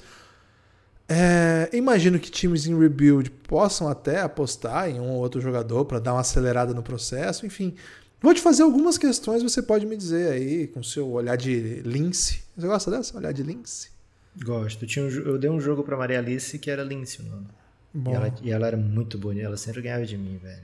[1.09, 5.98] É, imagino que times em rebuild possam até apostar em um ou outro jogador para
[5.98, 7.44] dar uma acelerada no processo.
[7.44, 7.74] Enfim,
[8.20, 9.42] vou te fazer algumas questões.
[9.42, 12.42] Você pode me dizer aí, com seu olhar de lince.
[12.57, 13.18] Você gosta dessa?
[13.18, 13.90] Olhar de lince?
[14.40, 14.85] Gosto.
[14.85, 17.46] Eu, tinha um, eu dei um jogo para Maria Alice que era lince o nome.
[17.92, 19.46] E ela, e ela, era muito bonita.
[19.46, 20.62] Ela sempre ganhava de mim, velho.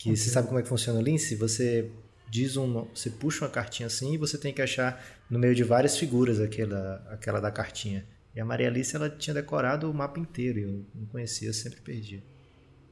[0.00, 0.16] Que okay.
[0.16, 1.36] você sabe como é que funciona o Lince?
[1.36, 1.90] Você
[2.30, 5.62] diz um, você puxa uma cartinha assim e você tem que achar no meio de
[5.62, 8.06] várias figuras aquela, aquela da cartinha.
[8.34, 11.52] E a Maria Alice ela tinha decorado o mapa inteiro e eu não conhecia, eu
[11.52, 12.22] sempre perdi.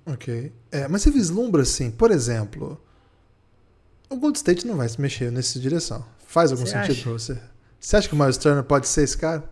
[0.05, 0.53] Ok.
[0.71, 2.79] É, mas você vislumbra assim, por exemplo,
[4.11, 6.05] o Gold State não vai se mexer nessa direção.
[6.27, 7.03] Faz algum você sentido acha?
[7.05, 7.41] pra você?
[7.81, 9.49] Você acha que o Miles Turner pode ser esse cara?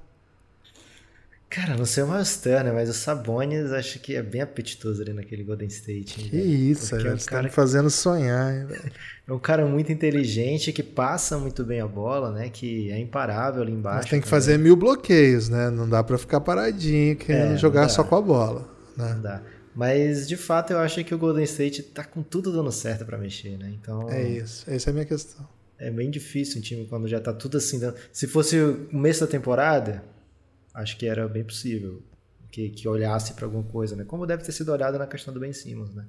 [1.49, 5.13] Cara, não sei o Miles Turner, mas o Sabonis acho que é bem apetitoso ali
[5.13, 6.21] naquele Golden State.
[6.21, 6.95] Hein, que isso.
[6.97, 7.43] É um cara...
[7.45, 8.67] me fazendo sonhar, hein.
[9.29, 12.49] É um cara muito inteligente, que passa muito bem a bola, né?
[12.49, 14.03] Que é imparável ali embaixo.
[14.03, 14.41] Mas tem que também.
[14.41, 15.69] fazer mil bloqueios, né?
[15.69, 18.69] Não dá para ficar paradinho querendo é, jogar só com a bola.
[18.97, 19.15] Né?
[19.15, 19.43] Não dá.
[19.75, 23.19] Mas de fato eu acho que o Golden State tá com tudo dando certo para
[23.19, 23.73] mexer, né?
[23.75, 24.09] Então.
[24.09, 25.47] É isso, essa é a minha questão.
[25.77, 27.81] É bem difícil um time quando já tá tudo assim.
[27.81, 27.97] Dando...
[28.13, 30.05] Se fosse o começo da temporada,
[30.77, 32.03] acho que era bem possível
[32.51, 34.05] que, que olhasse para alguma coisa, né?
[34.05, 36.07] Como deve ter sido olhado na questão do Ben Simmons, né?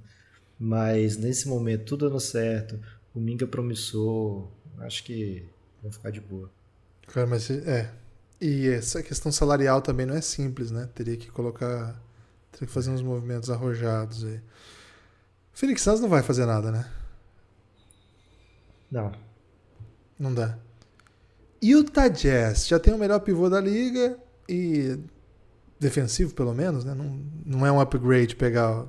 [0.59, 2.79] Mas nesse momento, tudo dando certo,
[3.15, 4.47] o Minga promissor,
[4.79, 5.45] acho que
[5.81, 6.51] vão ficar de boa.
[7.07, 7.91] Cara, mas é.
[8.39, 10.87] E essa questão salarial também não é simples, né?
[10.93, 11.99] Teria que colocar
[12.51, 14.41] tem que fazer uns movimentos arrojados aí.
[15.53, 16.89] Phoenix Suns não vai fazer nada, né?
[18.91, 19.11] Não.
[20.17, 20.57] Não dá.
[21.61, 24.17] Utah Jazz já tem o melhor pivô da liga
[24.47, 24.97] e
[25.79, 26.93] defensivo pelo menos, né?
[26.93, 28.85] Não, não é um upgrade pegar.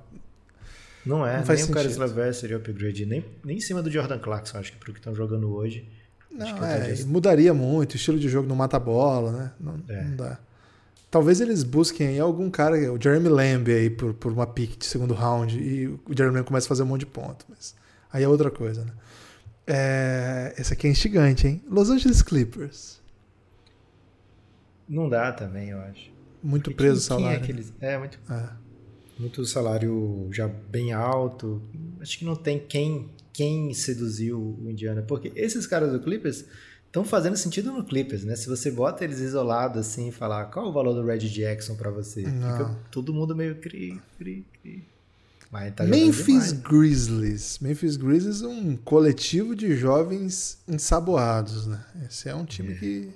[1.05, 1.71] Não é, não nem sentido.
[1.71, 4.92] o Caris LeVert seria upgrade, nem, nem em cima do Jordan Clarkson, acho que pro
[4.92, 5.88] que estão jogando hoje.
[6.31, 9.53] Não, é, mudaria muito, o estilo de jogo não mata a bola, né?
[9.59, 10.05] Não, é.
[10.05, 10.38] não dá.
[11.11, 14.85] Talvez eles busquem aí algum cara, o Jeremy Lamb aí por, por uma pick de
[14.85, 17.47] segundo round e o Jeremy Lamb começa a fazer um monte de ponto.
[17.49, 17.75] Mas
[18.12, 18.92] aí é outra coisa, né?
[19.66, 21.62] É, esse aqui é instigante, hein?
[21.68, 23.01] Los Angeles Clippers.
[24.88, 26.11] Não dá também, eu acho.
[26.42, 27.38] Muito preso o salário.
[27.38, 27.72] É, aqueles...
[27.81, 28.18] é, muito.
[28.31, 28.48] É.
[29.18, 31.61] Muito salário já bem alto.
[32.01, 35.03] Acho que não tem quem, quem seduziu o Indiana.
[35.03, 36.44] Porque esses caras do Clippers
[36.87, 38.37] estão fazendo sentido no Clippers, né?
[38.37, 41.74] Se você bota eles isolados assim e falar qual é o valor do Red Jackson
[41.74, 42.53] para você, Não.
[42.53, 44.85] fica todo mundo meio cri, cri, cri.
[45.51, 47.59] Mas tá Memphis demais, Grizzlies.
[47.61, 51.85] Memphis Grizzlies é um coletivo de jovens ensaboados, né?
[52.07, 52.77] Esse é um time é.
[52.77, 53.09] que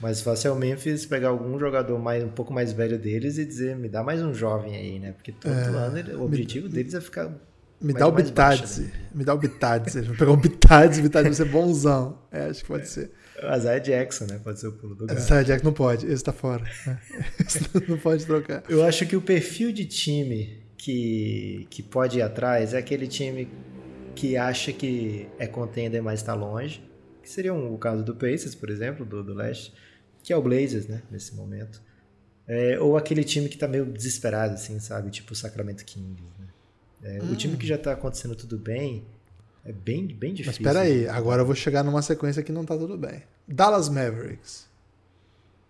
[0.00, 3.44] mais fácil é o Memphis pegar algum jogador mais, um pouco mais velho deles e
[3.44, 5.12] dizer, me dá mais um jovem aí, né?
[5.12, 7.32] Porque todo é, ano ele, o objetivo me, deles é ficar.
[7.80, 8.82] Me dá o Bitadze.
[8.82, 8.90] Né?
[9.14, 10.00] Me dá o Bitadze.
[10.02, 12.18] Vou pegar o Bitadze, o Bitadze vai ser bonzão.
[12.32, 12.86] É, acho que pode é.
[12.86, 13.10] ser.
[13.42, 14.40] O Isaiah Jackson, né?
[14.42, 15.18] Pode ser o pulo do gato.
[15.18, 16.64] Isaiah Jackson não pode, esse tá fora.
[17.38, 18.62] Esse não pode trocar.
[18.68, 23.48] Eu acho que o perfil de time que, que pode ir atrás é aquele time
[24.14, 26.82] que acha que é contender, mas está longe.
[27.24, 29.72] Que seria o caso do Pacers, por exemplo, do, do leste,
[30.22, 31.02] que é o Blazers, né?
[31.10, 31.80] Nesse momento.
[32.46, 35.10] É, ou aquele time que está meio desesperado, assim, sabe?
[35.10, 36.46] Tipo o Sacramento Kings, né?
[37.02, 37.32] É, hum.
[37.32, 39.06] O time que já está acontecendo tudo bem
[39.64, 40.44] é bem, bem difícil.
[40.46, 43.22] Mas espera aí, agora eu vou chegar numa sequência que não tá tudo bem.
[43.48, 44.68] Dallas Mavericks.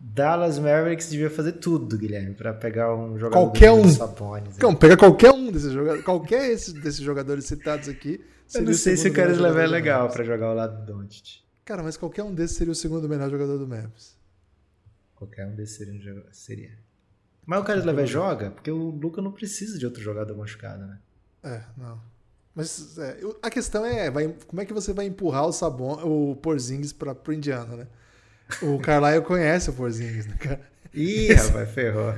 [0.00, 3.88] Dallas Mavericks devia fazer tudo, Guilherme, para pegar um jogador qualquer um.
[3.88, 4.58] Sabonis.
[4.58, 8.20] Não, pega qualquer um desses jogadores, qualquer esse, desses jogadores citados aqui.
[8.52, 11.43] Eu não sei se o Caris Lever é legal para jogar ao lado do Doncic.
[11.64, 14.16] Cara, mas qualquer um desses seria o segundo melhor jogador do Mavericks.
[15.14, 16.72] Qualquer um desses seria um jogador, seria.
[17.46, 20.98] Mas o Caris Lever joga porque o Luca não precisa de outro jogador machucado, né?
[21.42, 22.00] É, não.
[22.54, 26.36] Mas é, a questão é, vai, como é que você vai empurrar o Sabon, o
[26.36, 27.86] Porzingis para pro Indiana, né?
[28.62, 30.60] O Carlisle conhece o Porzingis, né, cara?
[30.92, 31.48] Ih, Esse...
[31.48, 32.14] rapaz, ferrou.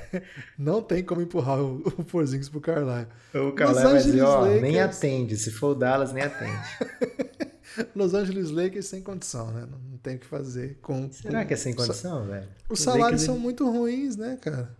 [0.58, 3.06] Não tem como empurrar o, o Porzingis pro Carlisle.
[3.34, 5.36] O Carlisle vai dizer, ó, nem atende.
[5.36, 6.66] Se for o Dallas, nem atende.
[7.94, 9.66] Los Angeles Lakers sem condição, né?
[9.70, 10.78] Não, tem o que fazer.
[10.82, 11.48] Com, Será com...
[11.48, 12.48] que é sem condição, velho?
[12.68, 13.22] Os, Os salários Lakers...
[13.22, 14.74] são muito ruins, né, cara?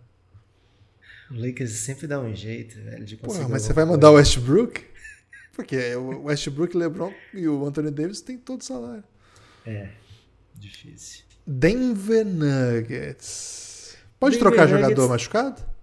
[1.29, 3.43] O Lakers sempre dá um jeito, velho, de conseguir.
[3.43, 4.85] Porra, mas você vai mandar o Westbrook?
[5.53, 9.03] Porque o Westbrook, LeBron e o Anthony Davis têm todo o salário.
[9.65, 9.89] É,
[10.55, 11.23] difícil.
[11.45, 13.97] Denver Nuggets.
[14.19, 14.89] Pode Denver trocar Nuggets...
[14.89, 15.76] jogador machucado?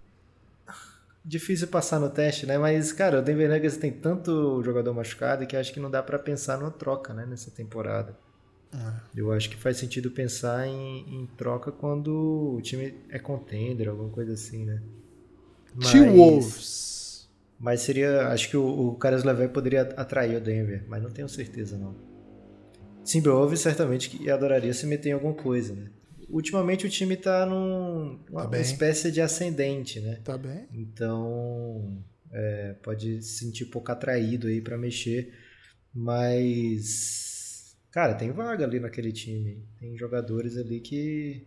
[1.24, 2.58] Difícil passar no teste, né?
[2.58, 6.18] Mas, cara, o Denver Nuggets tem tanto jogador machucado que acho que não dá para
[6.18, 7.24] pensar numa troca, né?
[7.26, 8.16] Nessa temporada.
[8.72, 9.20] É.
[9.20, 14.10] Eu acho que faz sentido pensar em, em troca quando o time é contender, alguma
[14.10, 14.82] coisa assim, né?
[15.80, 17.28] T-Wolves.
[17.58, 18.28] Mas seria.
[18.28, 21.94] Acho que o, o Caras Levé poderia atrair o Denver, mas não tenho certeza, não.
[23.04, 25.90] Timberwolves certamente que adoraria se meter em alguma coisa, né?
[26.28, 30.20] Ultimamente o time tá numa tá espécie de ascendente, né?
[30.24, 30.66] Tá bem.
[30.72, 35.32] Então é, pode se sentir um pouco atraído aí para mexer,
[35.94, 39.62] mas cara, tem vaga ali naquele time.
[39.78, 41.46] Tem jogadores ali que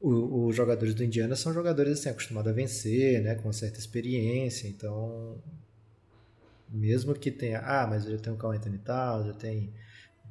[0.00, 4.68] os jogadores do Indiana são jogadores assim, acostumados a vencer, né, com uma certa experiência,
[4.68, 5.36] então
[6.68, 9.72] mesmo que tenha, ah, mas eu já tenho o Carl Anthony Towns, já tem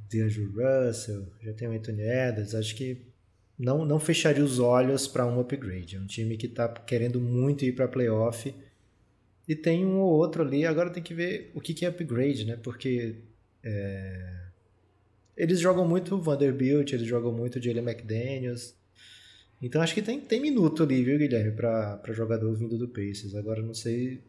[0.09, 3.07] DeAndre Russell, já tem o Anthony Edwards, acho que
[3.57, 5.95] não, não fecharia os olhos para um upgrade.
[5.95, 8.53] É um time que está querendo muito ir para playoff
[9.47, 10.65] e tem um ou outro ali.
[10.65, 12.57] Agora tem que ver o que, que é upgrade, né?
[12.61, 13.15] Porque
[13.63, 14.45] é...
[15.35, 18.75] eles jogam muito Vanderbilt, eles jogam muito Jalen McDaniels.
[19.59, 23.33] Então acho que tem, tem minuto ali, viu, Guilherme, para jogador vindo do Pacers.
[23.33, 24.21] Agora não sei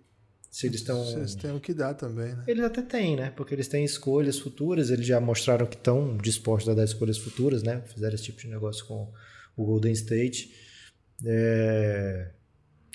[0.50, 1.06] se eles estão.
[1.10, 2.44] Eles têm o que dá também, né?
[2.46, 3.30] Eles até têm, né?
[3.30, 7.62] Porque eles têm escolhas futuras, eles já mostraram que estão dispostos a dar escolhas futuras,
[7.62, 7.82] né?
[7.86, 9.12] Fizeram esse tipo de negócio com
[9.56, 10.52] o Golden State.
[11.24, 12.30] É...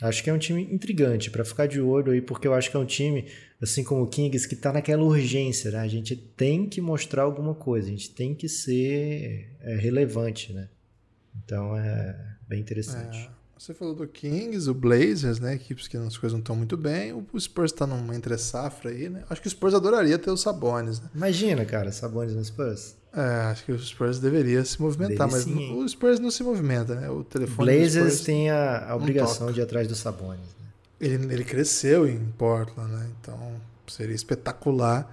[0.02, 2.76] Acho que é um time intrigante para ficar de olho aí, porque eu acho que
[2.76, 3.28] é um time,
[3.62, 5.80] assim como o Kings, que está naquela urgência, né?
[5.80, 10.68] A gente tem que mostrar alguma coisa, a gente tem que ser é, relevante, né?
[11.44, 13.18] Então é bem interessante.
[13.20, 13.43] É.
[13.64, 15.54] Você falou do Kings, o Blazers, né?
[15.54, 17.14] Equipes que as coisas não estão muito bem.
[17.14, 19.24] O Spurs está numa entre safra aí, né?
[19.30, 21.10] Acho que o Spurs adoraria ter o Sabonis, né?
[21.16, 22.98] Imagina, cara, Sabonis no Spurs.
[23.16, 23.22] É,
[23.52, 26.94] acho que o Spurs deveria se movimentar, Deve mas sim, o Spurs não se movimenta,
[26.94, 27.10] né?
[27.10, 30.42] O telefone Blazers tem a, a obrigação de ir atrás do Sabonis.
[30.42, 30.68] Né?
[31.00, 33.10] Ele, ele cresceu em Portland, né?
[33.22, 33.40] Então
[33.88, 35.10] seria espetacular.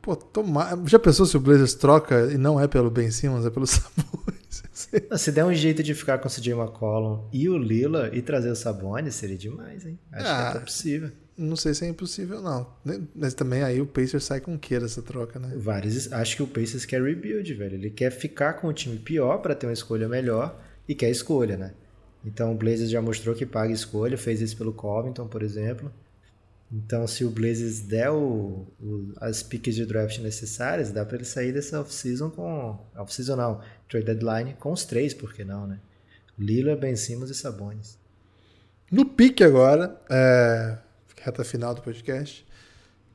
[0.00, 0.78] Pô, tomar...
[0.86, 4.43] Já pensou se o Blazers troca e não é pelo Ben Simmons, é pelo Sabonis?
[5.18, 8.50] Se der um jeito de ficar com o CJ McCollum e o Lila e trazer
[8.50, 9.98] o Sabonis, seria demais, hein?
[10.12, 11.10] Acho ah, que é possível.
[11.36, 12.66] Não sei se é impossível, não.
[13.14, 15.52] Mas também aí o Pacers sai com que dessa troca, né?
[15.56, 16.12] Vários.
[16.12, 17.74] Acho que o Pacers quer rebuild, velho.
[17.74, 21.56] Ele quer ficar com o time pior para ter uma escolha melhor e quer escolha,
[21.56, 21.74] né?
[22.24, 25.92] Então o Blazers já mostrou que paga escolha, fez isso pelo Covington, por exemplo.
[26.72, 31.24] Então, se o Blazers der o, o, as piques de draft necessárias, dá para ele
[31.24, 32.78] sair dessa off-season com.
[32.96, 35.78] Off-season não, trade deadline com os três, por que não, né?
[36.38, 37.98] Lila, Ben Simmons e Sabonis.
[38.90, 40.78] No pique agora, é,
[41.20, 42.46] reta final do podcast.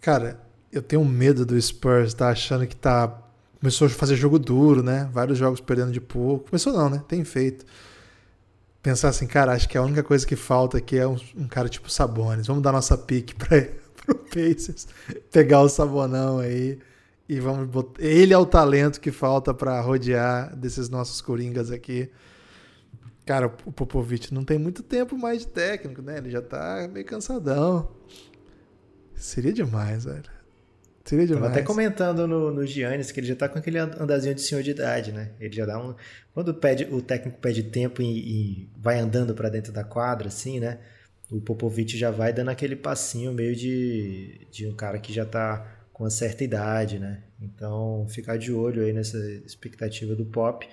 [0.02, 0.40] Cara,
[0.72, 3.24] eu tenho medo do Spurs, tá achando que tá.
[3.60, 5.10] Começou a fazer jogo duro, né?
[5.12, 6.50] Vários jogos perdendo de pouco.
[6.50, 7.04] Começou não, né?
[7.08, 7.66] Tem feito
[8.82, 11.70] pensar assim, cara, acho que a única coisa que falta aqui é um, um cara
[11.70, 12.48] tipo Sabones.
[12.48, 13.68] Vamos dar nossa pique para
[14.06, 14.88] pro Pacers,
[15.32, 16.80] pegar o Sabonão aí
[17.30, 18.04] e vamos botar.
[18.04, 22.10] Ele é o talento que falta para rodear desses nossos coringas aqui.
[23.24, 26.18] Cara, o Popovich não tem muito tempo mais de técnico, né?
[26.18, 27.92] Ele já tá meio cansadão.
[29.14, 30.24] Seria demais, velho.
[31.06, 31.44] Seria demais.
[31.44, 34.64] Tava até comentando no, no Giannis que ele já tá com aquele andazinho de senhor
[34.64, 35.32] de idade, né?
[35.40, 35.94] Ele já dá um.
[36.34, 40.60] Quando pede, o técnico pede tempo e, e vai andando para dentro da quadra, assim,
[40.60, 40.80] né?
[41.32, 45.79] O Popovich já vai dando aquele passinho meio de, de um cara que já tá
[46.00, 47.22] com uma certa idade, né?
[47.42, 50.66] Então, ficar de olho aí nessa expectativa do Pop.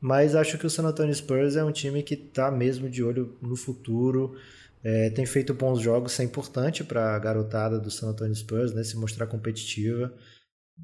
[0.00, 3.38] Mas acho que o San Antonio Spurs é um time que tá mesmo de olho
[3.40, 4.36] no futuro.
[4.82, 8.74] É, tem feito bons jogos, isso é importante para a garotada do San Antonio Spurs,
[8.74, 8.82] né?
[8.82, 10.12] Se mostrar competitiva,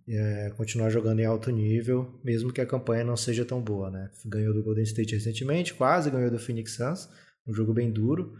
[0.09, 4.11] é, continuar jogando em alto nível, mesmo que a campanha não seja tão boa, né?
[4.25, 7.09] Ganhou do Golden State recentemente, quase ganhou do Phoenix Suns,
[7.45, 8.37] um jogo bem duro.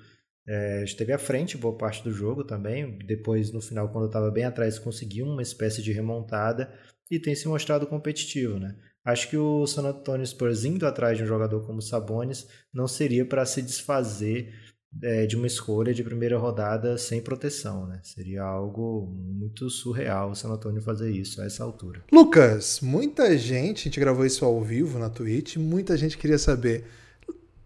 [0.51, 2.99] É, esteve à frente boa parte do jogo também.
[3.05, 6.73] Depois, no final, quando estava bem atrás, conseguiu uma espécie de remontada
[7.11, 8.75] e tem se mostrado competitivo, né?
[9.05, 13.25] Acho que o San Antonio Spurs indo atrás de um jogador como Sabonis não seria
[13.27, 14.55] para se desfazer
[15.03, 18.01] é, de uma escolha de primeira rodada sem proteção, né?
[18.03, 22.03] Seria algo muito surreal o San Antonio fazer isso a essa altura.
[22.11, 26.85] Lucas, muita gente, a gente gravou isso ao vivo na Twitch, muita gente queria saber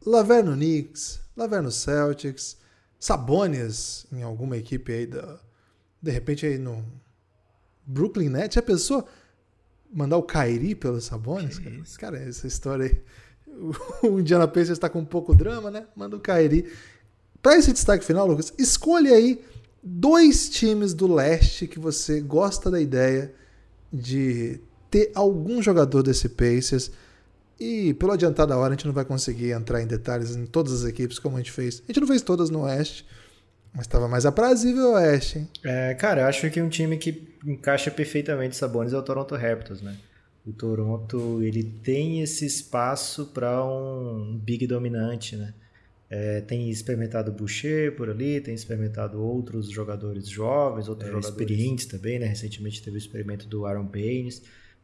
[0.04, 2.61] Laverno Knicks, Laverno Celtics,
[3.02, 5.40] Sabonis em alguma equipe aí da
[6.00, 6.84] de repente aí no
[7.84, 9.04] Brooklyn Nets, a pessoa
[9.92, 13.02] mandar o Kairi pelo Sabonis, cara, cara essa história aí
[14.08, 15.84] o Indiana Pacers está com um pouco drama, né?
[15.96, 16.72] Manda o Kairi.
[17.42, 19.44] Para esse destaque final, Lucas, escolhe aí
[19.82, 23.34] dois times do leste que você gosta da ideia
[23.92, 26.92] de ter algum jogador desse Pacers.
[27.62, 30.72] E pelo adiantar da hora, a gente não vai conseguir entrar em detalhes em todas
[30.72, 31.80] as equipes como a gente fez.
[31.84, 33.06] A gente não fez todas no Oeste,
[33.72, 35.48] mas estava mais aprazível o Oeste, hein?
[35.64, 39.80] É, cara, eu acho que um time que encaixa perfeitamente Sabonis é o Toronto Raptors,
[39.80, 39.96] né?
[40.44, 45.54] O Toronto, ele tem esse espaço para um big dominante, né?
[46.10, 51.86] É, tem experimentado Boucher por ali, tem experimentado outros jogadores jovens, outros é, jogadores experientes
[51.86, 52.26] também, né?
[52.26, 54.42] Recentemente teve o experimento do Aaron Baines,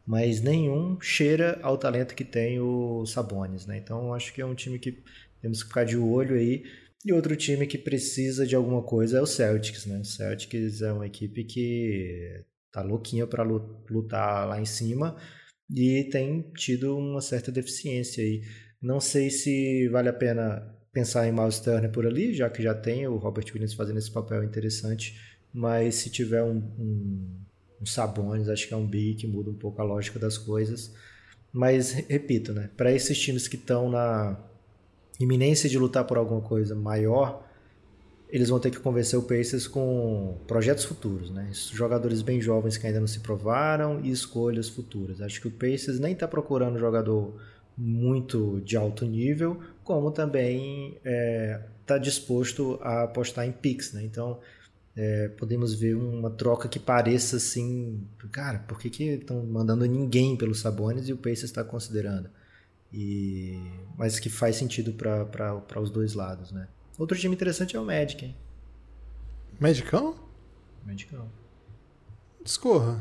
[0.08, 3.76] mas nenhum cheira ao talento que tem o Sabonis, né?
[3.76, 5.02] Então acho que é um time que
[5.42, 6.64] temos que ficar de olho aí.
[7.04, 9.98] E outro time que precisa de alguma coisa é o Celtics, né?
[9.98, 15.14] O Celtics é uma equipe que tá louquinha para lutar lá em cima
[15.70, 18.40] e tem tido uma certa deficiência aí.
[18.80, 22.74] Não sei se vale a pena pensar em Miles Turner por ali, já que já
[22.74, 25.20] tem o Robert Williams fazendo esse papel interessante,
[25.52, 27.46] mas se tiver um, um,
[27.80, 30.92] um Sabonis, acho que é um big que muda um pouco a lógica das coisas.
[31.52, 34.36] Mas, repito, né, para esses times que estão na
[35.18, 37.44] iminência de lutar por alguma coisa maior,
[38.28, 41.48] eles vão ter que convencer o Pacers com projetos futuros, né?
[41.72, 45.22] Jogadores bem jovens que ainda não se provaram e escolhas futuras.
[45.22, 47.34] Acho que o Pacers nem está procurando jogador
[47.76, 54.02] muito de alto nível, como também está é, tá disposto a apostar em Pix, né?
[54.04, 54.38] Então
[55.00, 60.58] é, podemos ver uma troca que pareça assim, cara, por que estão mandando ninguém pelos
[60.58, 62.28] Sabonis e o Pacers está considerando?
[62.92, 63.56] E,
[63.96, 66.66] mas que faz sentido para os dois lados, né?
[66.98, 68.34] Outro time interessante é o Magic, hein?
[69.60, 70.16] Magicão?
[70.84, 71.30] Magicão.
[72.42, 73.00] Discorra.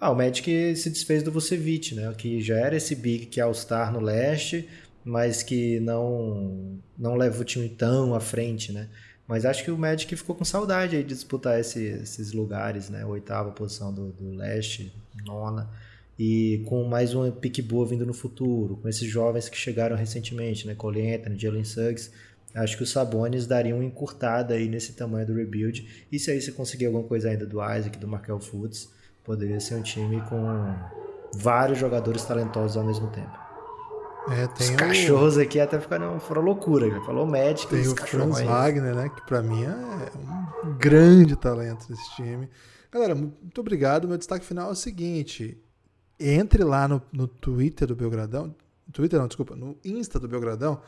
[0.00, 2.10] Ah, o Magic se desfez do Vucevic, né?
[2.16, 4.66] Que já era esse big que é All-Star no leste,
[5.04, 8.88] mas que não não leva o time tão à frente, né?
[9.28, 13.04] Mas acho que o Magic ficou com saudade aí de disputar esse, esses lugares, né?
[13.04, 14.90] Oitava posição do, do leste,
[15.26, 15.68] nona.
[16.18, 20.66] E com mais uma pique boa vindo no futuro, com esses jovens que chegaram recentemente,
[20.66, 20.74] né?
[20.74, 22.10] Cole Anthony, Jalen Suggs.
[22.54, 26.06] Acho que os Sabonis dariam uma encurtada aí nesse tamanho do rebuild.
[26.10, 28.88] E se aí você conseguir alguma coisa ainda do Isaac, do Markel Fultz,
[29.22, 30.74] poderia ser um time com
[31.34, 33.47] vários jogadores talentosos ao mesmo tempo.
[34.30, 36.90] É, os cachorros aqui até ficaram fora loucura.
[36.90, 37.74] Já falou médico.
[37.74, 39.08] Tem o Franz Wagner, né?
[39.08, 39.74] Que para mim é
[40.64, 42.48] um grande talento desse time.
[42.90, 44.08] Galera, muito obrigado.
[44.08, 45.58] Meu destaque final é o seguinte:
[46.18, 48.54] entre lá no, no Twitter do Belgradão.
[48.92, 50.80] Twitter não, desculpa, no Insta do Belgradão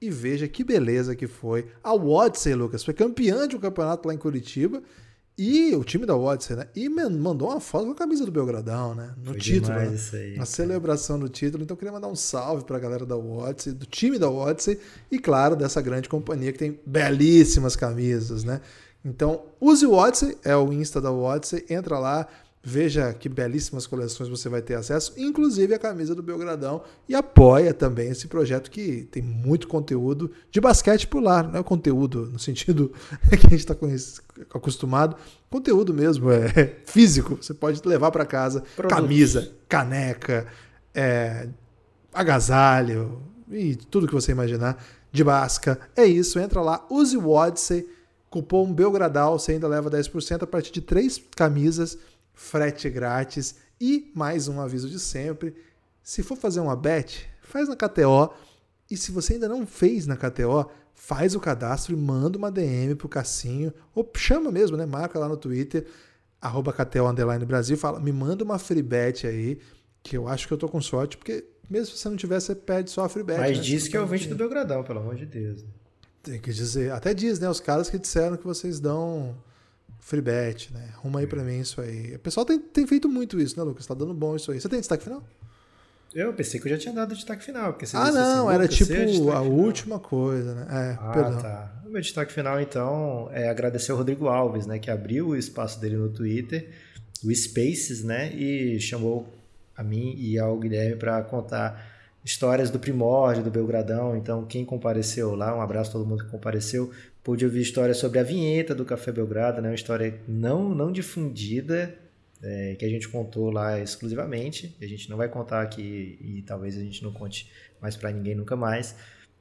[0.00, 1.66] e veja que beleza que foi.
[1.82, 4.82] A Odyssey, Lucas, foi campeã de um campeonato lá em Curitiba
[5.38, 6.66] e o time da Odyssey, né?
[6.74, 9.12] E mandou uma foto com a camisa do Belgradão, né?
[9.18, 9.74] No Foi título.
[9.74, 9.94] Né?
[10.14, 11.62] Aí, a celebração do título.
[11.62, 14.80] Então eu queria mandar um salve pra galera da Odyssey, do time da Odyssey
[15.10, 18.62] e, claro, dessa grande companhia que tem belíssimas camisas, né?
[19.04, 22.26] Então, use o Odyssey, é o Insta da Odyssey, entra lá,
[22.68, 27.72] Veja que belíssimas coleções você vai ter acesso, inclusive a camisa do Belgradão, e apoia
[27.72, 32.40] também esse projeto que tem muito conteúdo de basquete por lá, não é conteúdo no
[32.40, 32.92] sentido
[33.30, 33.76] que a gente está
[34.52, 35.14] acostumado,
[35.48, 38.98] conteúdo mesmo, é físico, você pode levar para casa Produtos.
[38.98, 40.48] camisa, caneca,
[40.92, 41.46] é,
[42.12, 45.78] agasalho e tudo que você imaginar de basca.
[45.94, 47.88] É isso, entra lá, use o Odyssey,
[48.28, 51.96] cupom Belgradal, você ainda leva 10% a partir de três camisas
[52.36, 55.56] frete grátis e mais um aviso de sempre.
[56.02, 58.32] Se for fazer uma bet, faz na KTO.
[58.88, 62.94] E se você ainda não fez na KTO, faz o cadastro e manda uma DM
[62.94, 64.86] pro Cassinho, ou chama mesmo, né?
[64.86, 65.86] Marca lá no Twitter,
[66.40, 69.58] arroba KTO Underline Brasil, fala, me manda uma free bet aí,
[70.02, 72.54] que eu acho que eu tô com sorte, porque mesmo se você não tiver, você
[72.54, 73.40] pede só a free bet.
[73.40, 73.64] Mas né?
[73.64, 75.64] diz que é o 20 do Belgradão, pelo amor de Deus.
[76.22, 76.92] Tem que dizer.
[76.92, 77.48] Até diz, né?
[77.48, 79.36] Os caras que disseram que vocês dão
[80.06, 80.90] Freebet, né?
[80.94, 82.14] Arruma aí pra mim isso aí.
[82.14, 83.84] O pessoal tem, tem feito muito isso, né, Lucas?
[83.84, 84.60] Tá dando bom isso aí.
[84.60, 85.20] Você tem destaque final?
[86.14, 87.72] Eu pensei que eu já tinha dado destaque final.
[87.72, 89.50] Porque ah, não, assim, era tipo a final.
[89.50, 90.66] última coisa, né?
[90.70, 91.42] É, ah, perdão.
[91.42, 91.82] tá.
[91.84, 94.78] O meu destaque final, então, é agradecer ao Rodrigo Alves, né?
[94.78, 96.70] Que abriu o espaço dele no Twitter,
[97.24, 98.32] o Spaces, né?
[98.32, 99.28] E chamou
[99.76, 101.84] a mim e ao Guilherme para contar
[102.26, 104.14] histórias do primórdio, do Belgradão.
[104.14, 106.92] Então, quem compareceu lá, um abraço a todo mundo que compareceu,
[107.26, 109.70] Pude ouvir histórias sobre a vinheta do Café Belgrado, né?
[109.70, 111.92] uma história não, não difundida,
[112.40, 114.76] é, que a gente contou lá exclusivamente.
[114.80, 117.50] A gente não vai contar aqui e talvez a gente não conte
[117.82, 118.94] mais para ninguém nunca mais.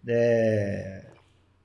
[0.07, 1.05] É,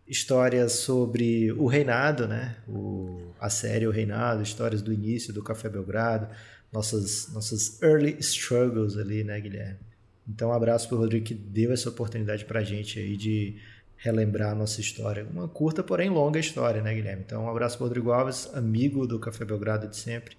[0.07, 2.55] histórias sobre o reinado, né?
[2.69, 6.29] O, a série O Reinado, histórias do início do Café Belgrado,
[6.71, 9.90] nossas, nossas early struggles ali, né, Guilherme?
[10.33, 13.57] Então, um abraço para o Rodrigo que deu essa oportunidade para a gente aí de
[13.97, 15.27] relembrar a nossa história.
[15.31, 17.23] Uma curta, porém longa história, né, Guilherme?
[17.27, 20.37] Então, um abraço para Rodrigo Alves, amigo do Café Belgrado de sempre.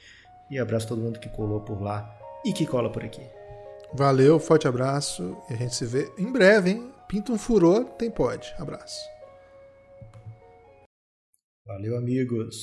[0.50, 3.22] E abraço a todo mundo que colou por lá e que cola por aqui.
[3.94, 6.92] Valeu, forte abraço e a gente se vê em breve, hein?
[7.08, 8.54] Pinta um furor, tem pode.
[8.58, 9.00] Abraço.
[11.66, 12.56] Valeu, amigos.